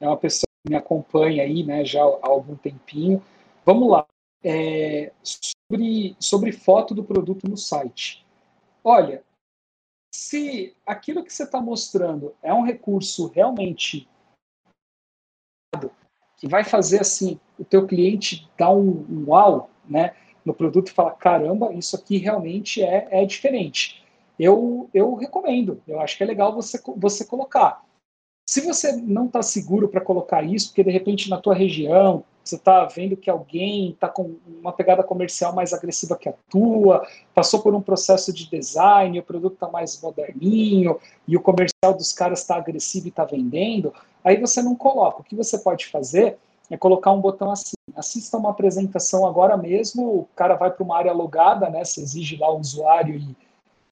[0.00, 3.22] é uma pessoa que me acompanha aí, né, já há algum tempinho.
[3.66, 4.06] Vamos lá.
[4.42, 5.12] É,
[5.72, 8.26] sobre, sobre foto do produto no site.
[8.84, 9.22] Olha,
[10.14, 14.08] se aquilo que você está mostrando é um recurso realmente
[16.36, 20.14] que vai fazer assim o teu cliente dar um, um uau, né,
[20.44, 24.02] no produto e falar caramba, isso aqui realmente é, é diferente
[24.38, 25.80] eu, eu recomendo.
[25.86, 27.84] Eu acho que é legal você, você colocar.
[28.48, 32.56] Se você não está seguro para colocar isso, porque de repente na tua região você
[32.56, 37.62] está vendo que alguém está com uma pegada comercial mais agressiva que a tua, passou
[37.62, 42.40] por um processo de design, o produto está mais moderninho e o comercial dos caras
[42.40, 45.20] está agressivo e está vendendo, aí você não coloca.
[45.20, 46.36] O que você pode fazer
[46.70, 50.96] é colocar um botão assim, assista uma apresentação agora mesmo, o cara vai para uma
[50.96, 51.84] área logada, né?
[51.84, 53.36] Você exige lá o usuário e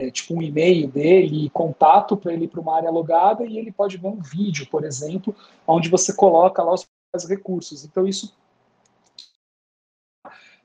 [0.01, 3.99] é, tipo um e-mail dele, contato para ele para uma área logada e ele pode
[3.99, 5.37] ver um vídeo, por exemplo,
[5.67, 6.87] onde você coloca lá os
[7.29, 7.85] recursos.
[7.85, 8.35] Então isso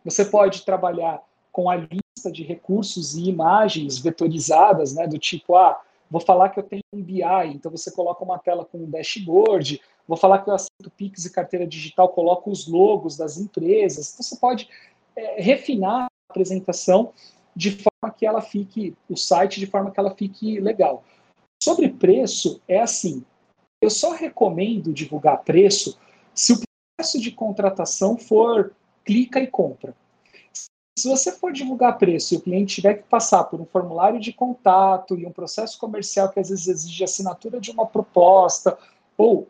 [0.04, 1.22] você pode trabalhar
[1.52, 5.82] com a lista de recursos e imagens vetorizadas, né, do tipo, ah,
[6.12, 9.82] vou falar que eu tenho um BI, então você coloca uma tela com um dashboard,
[10.08, 14.14] vou falar que eu aceito Pix e carteira digital, coloco os logos das empresas.
[14.14, 14.70] Então você pode
[15.16, 17.12] é, refinar a apresentação
[17.56, 21.04] de forma que ela fique, o site de forma que ela fique legal.
[21.64, 23.24] Sobre preço, é assim,
[23.82, 25.98] eu só recomendo divulgar preço
[26.36, 26.60] se o
[26.98, 28.74] processo de contratação for
[29.04, 29.96] clica e compra.
[30.98, 34.32] Se você for divulgar preço e o cliente tiver que passar por um formulário de
[34.32, 38.78] contato e um processo comercial que às vezes exige assinatura de uma proposta
[39.18, 39.48] ou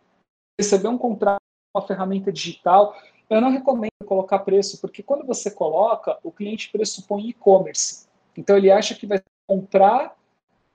[0.60, 1.40] receber um contrato
[1.76, 2.96] uma ferramenta digital,
[3.30, 8.08] eu não recomendo colocar preço, porque quando você coloca, o cliente pressupõe e-commerce.
[8.38, 10.16] Então ele acha que vai comprar,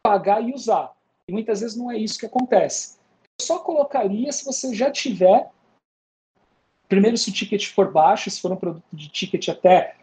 [0.02, 0.92] pagar e usar.
[1.26, 2.98] E muitas vezes não é isso que acontece.
[3.40, 5.50] Eu só colocaria se você já tiver,
[6.90, 9.96] primeiro se o ticket for baixo, se for um produto de ticket até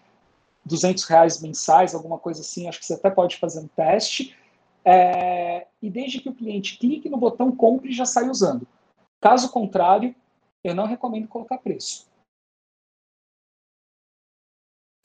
[0.65, 4.35] 200 reais mensais, alguma coisa assim, acho que você até pode fazer um teste.
[4.83, 8.65] É, e desde que o cliente clique no botão compre, já sai usando.
[9.19, 10.15] Caso contrário,
[10.63, 12.07] eu não recomendo colocar preço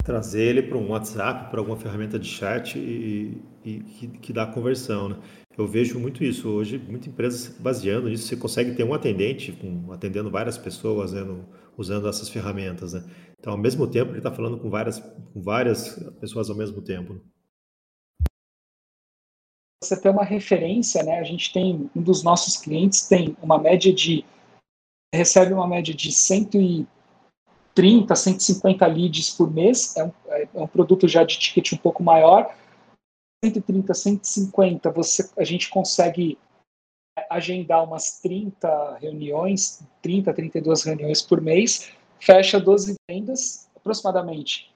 [0.03, 4.47] trazer ele para um WhatsApp, para alguma ferramenta de chat e, e que, que, dá
[4.47, 5.17] conversão, né?
[5.57, 8.27] Eu vejo muito isso hoje, muita empresa se baseando nisso.
[8.27, 11.47] Você consegue ter um atendente com, atendendo várias pessoas, né, no,
[11.77, 13.05] usando essas ferramentas, né?
[13.39, 17.15] Então, ao mesmo tempo, ele está falando com várias, com várias pessoas ao mesmo tempo.
[17.15, 17.21] Né?
[19.83, 21.19] Você tem uma referência, né?
[21.19, 24.25] A gente tem um dos nossos clientes tem uma média de
[25.15, 26.87] recebe uma média de 100 e
[27.75, 32.03] 30, 150 leads por mês, é um, é um produto já de ticket um pouco
[32.03, 32.55] maior.
[33.45, 36.39] 130, 150, você, a gente consegue
[37.29, 44.73] agendar umas 30 reuniões, 30, 32 reuniões por mês, fecha 12 vendas aproximadamente.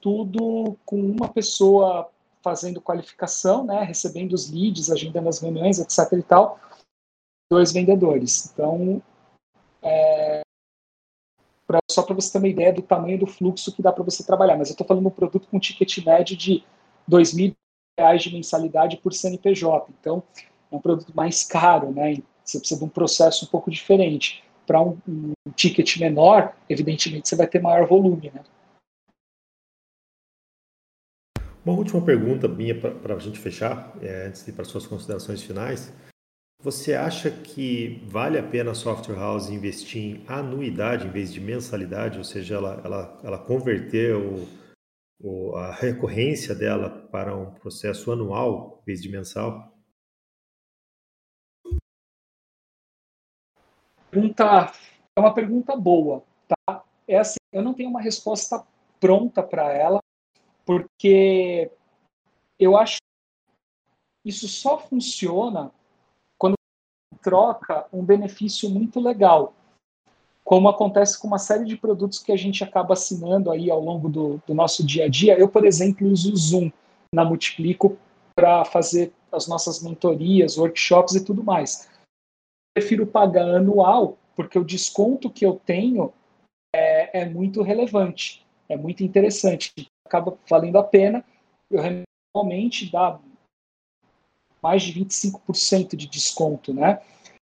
[0.00, 2.10] Tudo com uma pessoa
[2.42, 6.60] fazendo qualificação, né, recebendo os leads, agendando as reuniões, etc e tal,
[7.50, 8.50] dois vendedores.
[8.52, 9.02] Então,
[9.82, 10.42] é,
[11.66, 14.24] pra, só para você ter uma ideia do tamanho do fluxo que dá para você
[14.24, 14.56] trabalhar.
[14.56, 16.64] Mas eu estou falando um produto com ticket médio de
[17.08, 17.54] R$ 2.000
[18.18, 19.92] de mensalidade por CNPJ.
[20.00, 20.22] Então,
[20.70, 22.16] é um produto mais caro, né?
[22.44, 24.44] Você precisa de um processo um pouco diferente.
[24.66, 28.42] Para um, um, ticket menor, evidentemente, você vai ter maior volume, né?
[31.64, 35.42] Uma última pergunta minha para a gente fechar, é, antes de ir para suas considerações
[35.42, 35.92] finais.
[36.62, 41.40] Você acha que vale a pena a software house investir em anuidade em vez de
[41.40, 44.16] mensalidade, ou seja, ela, ela, ela converter
[45.20, 49.77] o, a recorrência dela para um processo anual, em vez de mensal?
[54.10, 54.72] Pergunta,
[55.16, 56.82] é uma pergunta boa, tá?
[57.06, 58.64] É assim, eu não tenho uma resposta
[59.00, 60.00] pronta para ela,
[60.64, 61.70] porque
[62.58, 65.70] eu acho que isso só funciona
[66.38, 66.54] quando
[67.20, 69.54] troca um benefício muito legal
[70.48, 74.08] como acontece com uma série de produtos que a gente acaba assinando aí ao longo
[74.08, 75.38] do, do nosso dia a dia.
[75.38, 76.72] Eu, por exemplo, uso o Zoom
[77.14, 77.98] na Multiplico
[78.34, 81.86] para fazer as nossas mentorias, workshops e tudo mais.
[82.78, 86.12] Prefiro pagar anual, porque o desconto que eu tenho
[86.72, 89.72] é, é muito relevante, é muito interessante,
[90.06, 91.24] acaba valendo a pena.
[91.68, 91.82] Eu
[92.32, 93.18] realmente dá
[94.62, 97.02] mais de 25% de desconto, né?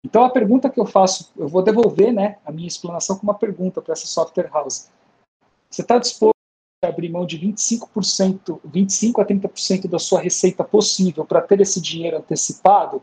[0.04, 3.32] Então a pergunta que eu faço, eu vou devolver né, a minha explanação com uma
[3.32, 4.90] pergunta para essa software house.
[5.70, 6.34] Você está disposto
[6.84, 11.80] a abrir mão de 25%, 25 a 30% da sua receita possível para ter esse
[11.80, 13.02] dinheiro antecipado?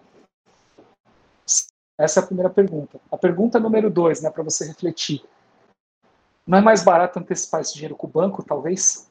[2.03, 2.99] Essa é a primeira pergunta.
[3.11, 5.23] A pergunta número dois, né, para você refletir.
[6.45, 9.09] Não é mais barato antecipar esse dinheiro com o banco, talvez?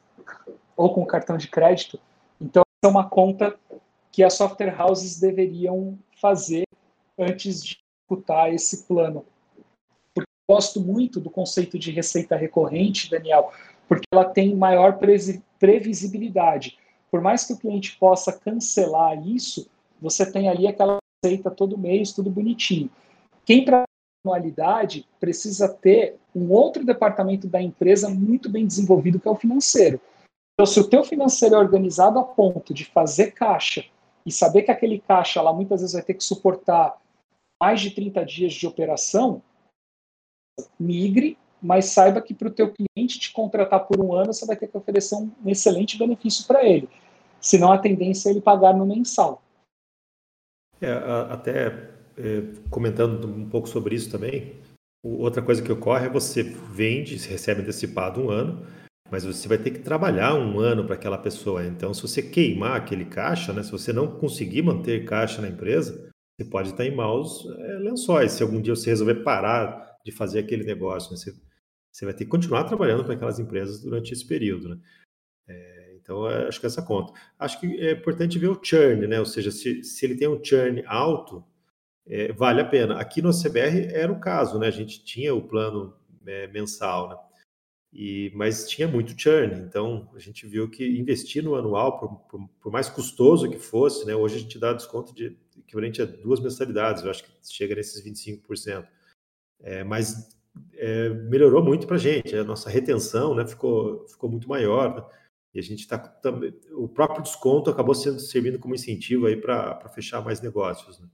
[0.75, 1.99] Ou com o cartão de crédito?
[2.39, 3.57] Então, essa é uma conta
[4.11, 6.63] que as software houses deveriam fazer
[7.17, 7.79] antes de
[8.09, 9.25] executar esse plano.
[10.13, 13.53] Porque eu gosto muito do conceito de receita recorrente, Daniel,
[13.87, 14.99] porque ela tem maior
[15.59, 16.77] previsibilidade.
[17.09, 19.69] Por mais que o cliente possa cancelar isso,
[20.01, 22.89] você tem ali aquela receita todo mês, tudo bonitinho.
[23.45, 23.85] Quem trabalha
[24.23, 29.99] anualidade precisa ter um outro departamento da empresa muito bem desenvolvido, que é o financeiro.
[30.53, 33.83] Então, se o teu financeiro é organizado a ponto de fazer caixa
[34.25, 36.99] e saber que aquele caixa lá muitas vezes vai ter que suportar
[37.59, 39.41] mais de 30 dias de operação,
[40.79, 44.55] migre, mas saiba que para o teu cliente te contratar por um ano, você vai
[44.55, 46.87] ter que oferecer um, excelente benefício para ele.
[47.39, 49.41] Senão a tendência é ele pagar no mensal.
[50.81, 50.91] É,
[51.29, 51.67] até
[52.17, 54.55] é, comentando um pouco sobre isso também,
[55.03, 58.65] outra coisa que ocorre é você vende, recebe antecipado um ano,
[59.11, 61.65] mas você vai ter que trabalhar um ano para aquela pessoa.
[61.65, 66.09] Então, se você queimar aquele caixa, né, se você não conseguir manter caixa na empresa,
[66.39, 68.31] você pode estar em maus é, lençóis.
[68.31, 71.17] Se algum dia você resolver parar de fazer aquele negócio, né?
[71.17, 71.35] você,
[71.91, 74.69] você, vai ter que continuar trabalhando para aquelas empresas durante esse período.
[74.69, 74.79] Né?
[75.47, 77.13] É, então, é, acho que essa conta.
[77.37, 79.19] Acho que é importante ver o churn, né?
[79.19, 81.43] ou seja, se, se ele tem um churn alto,
[82.07, 82.99] é, vale a pena.
[82.99, 84.67] Aqui no CBR era o caso, né?
[84.67, 85.95] a gente tinha o plano
[86.25, 87.17] é, mensal, né?
[87.93, 92.49] E, mas tinha muito churn, então a gente viu que investir no anual, por, por,
[92.61, 96.39] por mais custoso que fosse, né, hoje a gente dá desconto de equivalente a duas
[96.39, 98.87] mensalidades, eu acho que chega nesses 25%.
[99.59, 100.29] É, mas
[100.75, 104.95] é, melhorou muito para a gente, a nossa retenção né, ficou, ficou muito maior.
[104.95, 105.03] Né,
[105.53, 105.97] e a gente está
[106.71, 110.99] o próprio desconto acabou sendo servindo como incentivo aí para fechar mais negócios.
[110.99, 111.07] Né?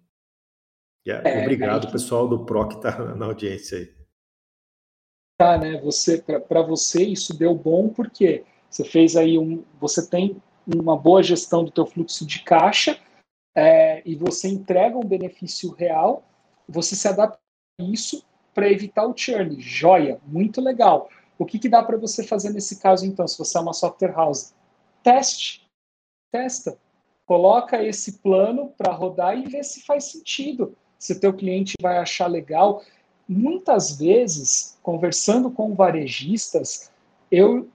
[1.08, 3.98] É, obrigado, pessoal do PRO que está na audiência aí.
[5.38, 5.80] Tá, né?
[5.82, 11.24] Você para você isso deu bom porque você fez aí um, você tem uma boa
[11.24, 13.00] gestão do teu fluxo de caixa
[13.56, 16.24] é, e você entrega um benefício real,
[16.68, 17.40] você se adapta
[17.80, 18.24] a isso
[18.54, 19.60] para evitar o churn.
[19.62, 21.10] Joia, muito legal.
[21.38, 24.14] O que, que dá para você fazer nesse caso, então, se você é uma software
[24.14, 24.54] house?
[25.04, 25.68] Teste.
[26.32, 26.78] Testa.
[27.26, 30.76] Coloca esse plano para rodar e vê se faz sentido.
[30.98, 32.82] Se o teu cliente vai achar legal.
[33.28, 36.90] Muitas vezes, conversando com varejistas,
[37.30, 37.70] eu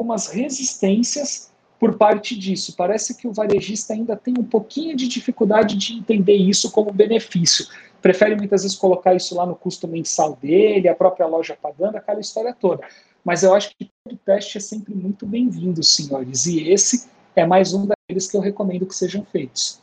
[0.00, 2.74] algumas resistências por parte disso.
[2.74, 7.66] Parece que o varejista ainda tem um pouquinho de dificuldade de entender isso como benefício.
[8.00, 12.20] Prefere muitas vezes colocar isso lá no custo mensal dele, a própria loja pagando, aquela
[12.20, 12.82] história toda.
[13.24, 16.46] Mas eu acho que todo teste é sempre muito bem-vindo, senhores.
[16.46, 19.80] E esse é mais um daqueles que eu recomendo que sejam feitos.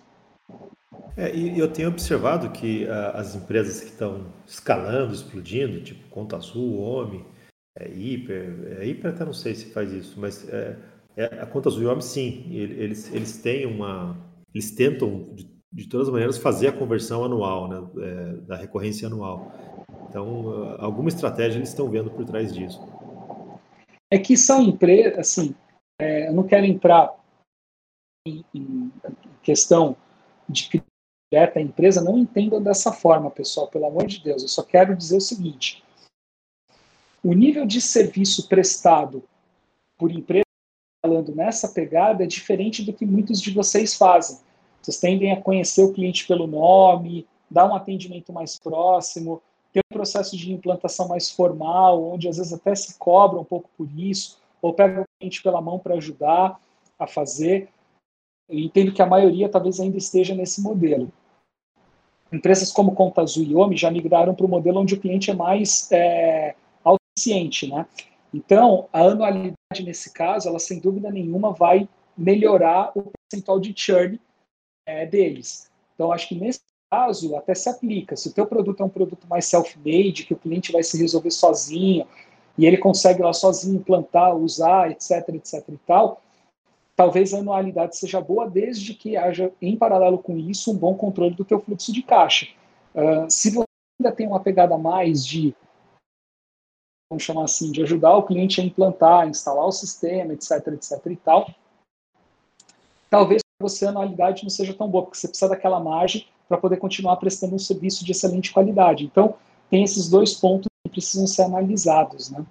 [1.16, 6.38] É, e eu tenho observado que uh, as empresas que estão escalando, explodindo, tipo Conta
[6.38, 7.26] Azul, Home,
[7.80, 10.76] é, Hiper, é, Hiper até não sei se faz isso, mas é,
[11.18, 14.16] é, a conta azul e homem, sim, eles, eles têm uma.
[14.54, 19.08] Eles tentam, de, de todas as maneiras, fazer a conversão anual, né, é, da recorrência
[19.08, 19.52] anual.
[20.10, 22.82] Então, alguma estratégia eles estão vendo por trás disso.
[24.12, 25.54] É que são empresas, assim,
[26.00, 27.14] é, eu não quero entrar
[28.26, 28.92] em, em
[29.44, 29.96] questão
[30.48, 30.84] de que
[31.32, 34.42] direta empresa, não entendam dessa forma, pessoal, pelo amor de Deus.
[34.42, 35.84] Eu só quero dizer o seguinte:
[37.24, 39.24] o nível de serviço prestado
[39.98, 40.44] por empresas
[41.06, 44.40] falando nessa pegada é diferente do que muitos de vocês fazem.
[44.88, 49.42] Vocês tendem a conhecer o cliente pelo nome, dar um atendimento mais próximo,
[49.74, 53.70] ter um processo de implantação mais formal, onde às vezes até se cobra um pouco
[53.78, 56.58] por isso, ou pega o gente pela mão para ajudar
[56.98, 57.68] a fazer.
[58.48, 61.12] Eu entendo que a maioria talvez ainda esteja nesse modelo.
[62.32, 65.34] Empresas como Conta Azul e Omi já migraram para o modelo onde o cliente é
[65.34, 67.86] mais é, autociente, né?
[68.34, 74.18] Então, a anualidade nesse caso, ela sem dúvida nenhuma vai melhorar o percentual de churn
[74.88, 75.70] é, deles.
[75.94, 78.16] Então, acho que nesse caso até se aplica.
[78.16, 81.32] Se o teu produto é um produto mais self-made, que o cliente vai se resolver
[81.32, 82.08] sozinho,
[82.58, 86.22] e ele consegue lá sozinho implantar, usar, etc, etc e tal,
[86.96, 91.36] talvez a anualidade seja boa desde que haja, em paralelo com isso, um bom controle
[91.36, 92.48] do teu fluxo de caixa.
[92.96, 93.68] Uh, se você
[94.00, 95.54] ainda tem uma pegada mais de,
[97.12, 101.16] vamos chamar assim, de ajudar o cliente a implantar, instalar o sistema, etc, etc e
[101.18, 101.54] tal,
[103.10, 106.78] talvez você a anualidade não seja tão boa, porque você precisa daquela margem para poder
[106.78, 109.04] continuar prestando um serviço de excelente qualidade.
[109.04, 109.36] Então,
[109.70, 112.46] tem esses dois pontos que precisam ser analisados, né?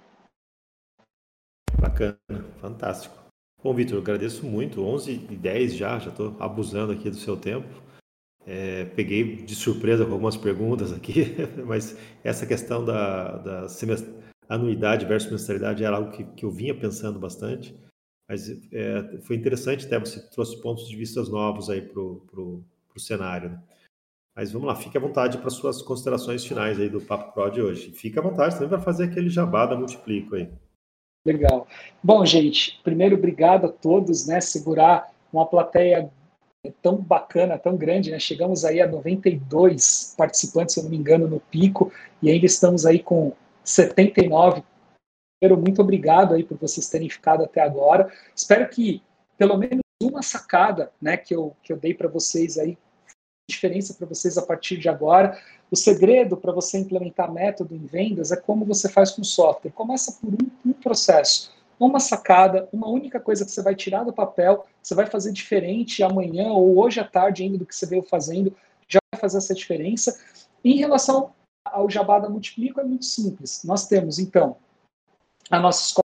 [1.79, 2.17] Bacana,
[2.59, 3.15] fantástico.
[3.63, 4.83] Bom, Vitor, agradeço muito.
[4.83, 7.67] 11 e 10 já, já estou abusando aqui do seu tempo.
[8.45, 11.35] É, peguei de surpresa com algumas perguntas aqui,
[11.65, 13.67] mas essa questão da, da
[14.47, 17.75] anuidade versus mensalidade era algo que, que eu vinha pensando bastante.
[18.27, 22.63] Mas é, foi interessante até você trouxe pontos de vista novos aí para o
[22.97, 23.51] cenário.
[23.51, 23.63] Né?
[24.35, 27.61] Mas vamos lá, fique à vontade para suas considerações finais aí do Papo Pro de
[27.61, 27.91] hoje.
[27.91, 30.49] Fique à vontade também para fazer aquele jabá da Multiplico aí.
[31.25, 31.67] Legal.
[32.03, 34.39] Bom, gente, primeiro, obrigado a todos, né?
[34.39, 36.09] Segurar uma plateia
[36.81, 38.19] tão bacana, tão grande, né?
[38.19, 41.91] Chegamos aí a 92 participantes, se eu não me engano, no pico,
[42.21, 43.33] e ainda estamos aí com
[43.63, 44.63] 79.
[45.39, 48.11] Primeiro, muito obrigado aí por vocês terem ficado até agora.
[48.35, 49.01] Espero que
[49.37, 52.77] pelo menos uma sacada, né, que eu, que eu dei para vocês aí
[53.49, 55.39] diferença para vocês a partir de agora.
[55.71, 59.71] O segredo para você implementar método em vendas é como você faz com software.
[59.71, 64.11] Começa por um, um, processo, uma sacada, uma única coisa que você vai tirar do
[64.11, 68.03] papel, você vai fazer diferente amanhã ou hoje à tarde ainda do que você veio
[68.03, 68.53] fazendo,
[68.87, 70.19] já vai fazer essa diferença.
[70.63, 71.31] Em relação
[71.63, 73.63] ao Jabá da Multiplico, é muito simples.
[73.63, 74.57] Nós temos, então,
[75.49, 76.03] a nossa escola,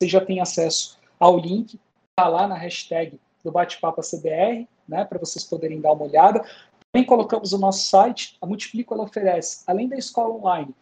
[0.00, 1.78] você já tem acesso ao link,
[2.10, 6.44] está lá na hashtag do Bate-Papo CBR, né, para vocês poderem dar uma olhada.
[6.92, 10.74] Também colocamos o nosso site, a Multiplico ela oferece, além da escola online,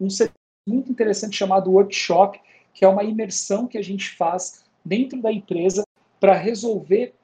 [0.00, 0.34] um serviço
[0.68, 2.40] muito interessante chamado Workshop,
[2.72, 5.84] que é uma imersão que a gente faz dentro da empresa
[6.18, 7.14] para resolver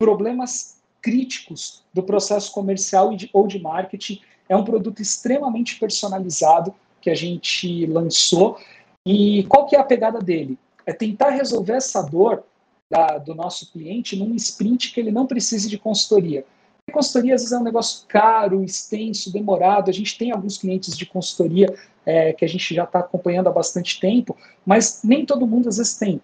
[0.00, 4.20] problemas críticos do processo comercial ou de marketing.
[4.48, 8.58] É um produto extremamente personalizado que a gente lançou.
[9.06, 10.58] E qual que é a pegada dele?
[10.84, 12.44] É tentar resolver essa dor
[12.90, 16.44] da, do nosso cliente num sprint que ele não precise de consultoria.
[16.88, 19.90] A consultoria às vezes é um negócio caro, extenso, demorado.
[19.90, 21.74] A gente tem alguns clientes de consultoria
[22.06, 25.76] é, que a gente já está acompanhando há bastante tempo, mas nem todo mundo às
[25.76, 26.20] vezes tem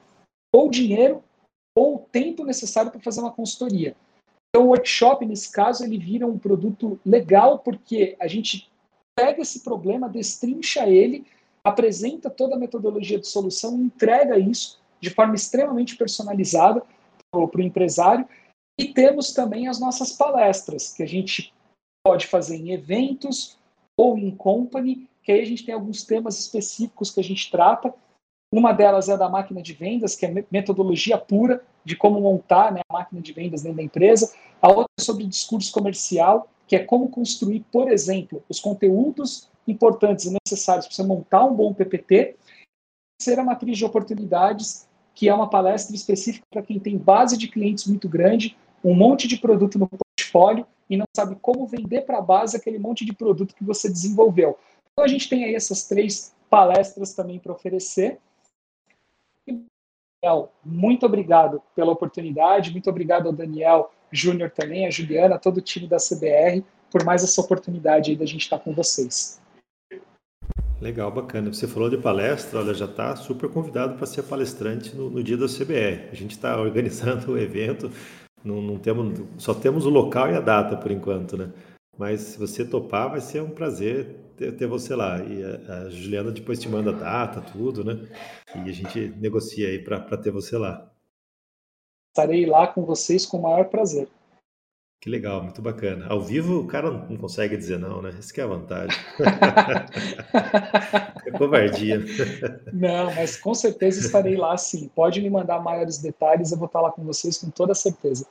[0.55, 1.23] ou dinheiro
[1.77, 3.97] ou o tempo necessário para fazer uma consultoria.
[4.49, 8.71] Então, o workshop, nesse caso, ele vira um produto legal porque a gente
[9.17, 11.27] pega esse problema, destrincha ele,
[11.65, 16.83] apresenta toda a metodologia de solução, entrega isso de forma extremamente personalizada
[17.31, 18.29] para o empresário
[18.79, 21.53] e temos também as nossas palestras, que a gente
[22.05, 23.57] pode fazer em eventos
[23.97, 27.95] ou em company, que aí a gente tem alguns temas específicos que a gente trata.
[28.53, 32.81] Uma delas é da máquina de vendas, que é metodologia pura de como montar né,
[32.89, 34.35] a máquina de vendas dentro da empresa.
[34.61, 40.27] A outra é sobre discurso comercial, que é como construir, por exemplo, os conteúdos importantes
[40.27, 42.37] e necessários para você montar um bom PPT.
[43.21, 47.49] Ser a matriz de oportunidades, que é uma palestra específica para quem tem base de
[47.49, 52.19] clientes muito grande um monte de produto no portfólio e não sabe como vender para
[52.19, 54.59] a base aquele monte de produto que você desenvolveu.
[54.93, 58.19] Então a gente tem aí essas três palestras também para oferecer.
[60.23, 65.63] Daniel, muito obrigado pela oportunidade, muito obrigado ao Daniel Júnior também, a Juliana, todo o
[65.63, 69.41] time da CBR, por mais essa oportunidade aí da gente estar com vocês.
[70.81, 71.53] Legal, bacana.
[71.53, 75.37] Você falou de palestra, olha, já está super convidado para ser palestrante no, no dia
[75.37, 76.11] da CBR.
[76.11, 77.91] A gente está organizando o evento,
[78.45, 81.51] não, não temos, só temos o local e a data por enquanto, né?
[81.97, 85.23] Mas se você topar, vai ser um prazer ter, ter você lá.
[85.23, 88.07] E a, a, Juliana depois te manda a data, tudo, né?
[88.57, 90.91] E a gente negocia aí para ter você lá.
[92.11, 94.09] Estarei lá com vocês com o maior prazer.
[95.05, 96.07] Que legal, muito bacana.
[96.09, 98.17] Ao vivo o cara não consegue dizer não, né?
[98.19, 98.99] Isso que é a vantagem.
[101.27, 102.03] é covardia.
[102.73, 104.89] Não, mas com certeza estarei lá sim.
[104.89, 108.27] Pode me mandar maiores detalhes, eu vou estar lá com vocês com toda certeza.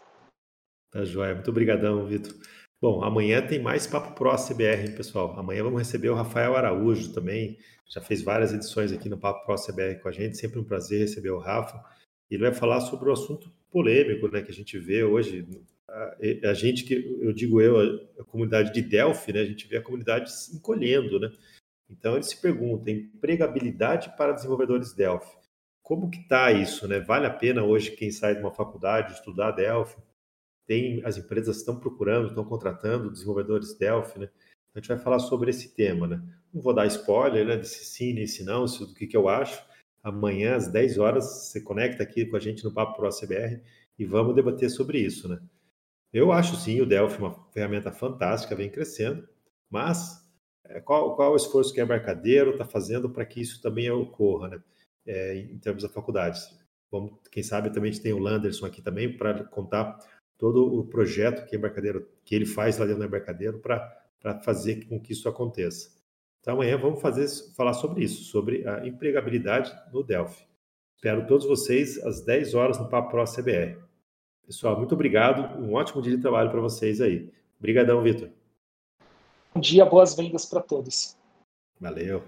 [0.92, 1.36] Tá joia.
[1.36, 2.34] Muito obrigadão, Vitor.
[2.82, 5.38] Bom, amanhã tem mais Papo Pro CBR, pessoal.
[5.38, 7.56] Amanhã vamos receber o Rafael Araújo também.
[7.88, 10.40] Já fez várias edições aqui no Papo Pro CBR com a gente.
[10.40, 11.80] Sempre um prazer receber o Rafa.
[12.32, 15.48] Ele vai falar sobre o assunto polêmico né, que a gente vê hoje.
[16.44, 17.80] A, gente que, eu digo eu,
[18.20, 21.32] a, comunidade de Delphi, né, a gente vê a comunidade se encolhendo, né?
[21.90, 25.38] Então ele se pergunta, empregabilidade para desenvolvedores Delphi.
[25.84, 27.00] Como que está isso, né?
[27.00, 30.02] Vale a pena hoje quem sai de uma faculdade estudar Delphi?
[30.66, 34.30] tem as empresas estão procurando, estão contratando desenvolvedores Delphi, né?
[34.74, 36.22] A gente vai falar sobre esse tema, né?
[36.54, 37.62] Não vou dar spoiler, né?
[37.64, 39.64] Se sim, se não, se, do que, que eu acho.
[40.02, 43.62] Amanhã, às 10 horas, você conecta aqui com a gente no Papo Pro CBR
[43.98, 45.40] e vamos debater sobre isso, né?
[46.14, 49.28] Eu acho sim o Delphi uma ferramenta fantástica, vem crescendo,
[49.70, 50.24] mas
[50.64, 54.50] é, qual, qual o esforço que o embarcadeiro está fazendo para que isso também ocorra,
[54.50, 54.64] né?
[55.06, 56.40] É, em termos da faculdade.
[56.90, 59.98] Vamos, quem sabe também a gente tem o Landerson aqui também para contar
[60.38, 65.00] todo o projeto que, embarcadeiro, que ele faz lá dentro do embarcadeiro para fazer com
[65.00, 65.92] que isso aconteça.
[66.40, 70.46] Então, amanhã vamos fazer, falar sobre isso, sobre a empregabilidade no Delphi.
[70.96, 73.83] Espero todos vocês às 10 horas no Papo Pro CBR.
[74.46, 75.58] Pessoal, muito obrigado.
[75.60, 77.30] Um ótimo dia de trabalho para vocês aí.
[77.60, 78.30] Obrigadão, Vitor.
[79.54, 81.16] Bom dia, boas vendas para todos.
[81.80, 82.24] Valeu.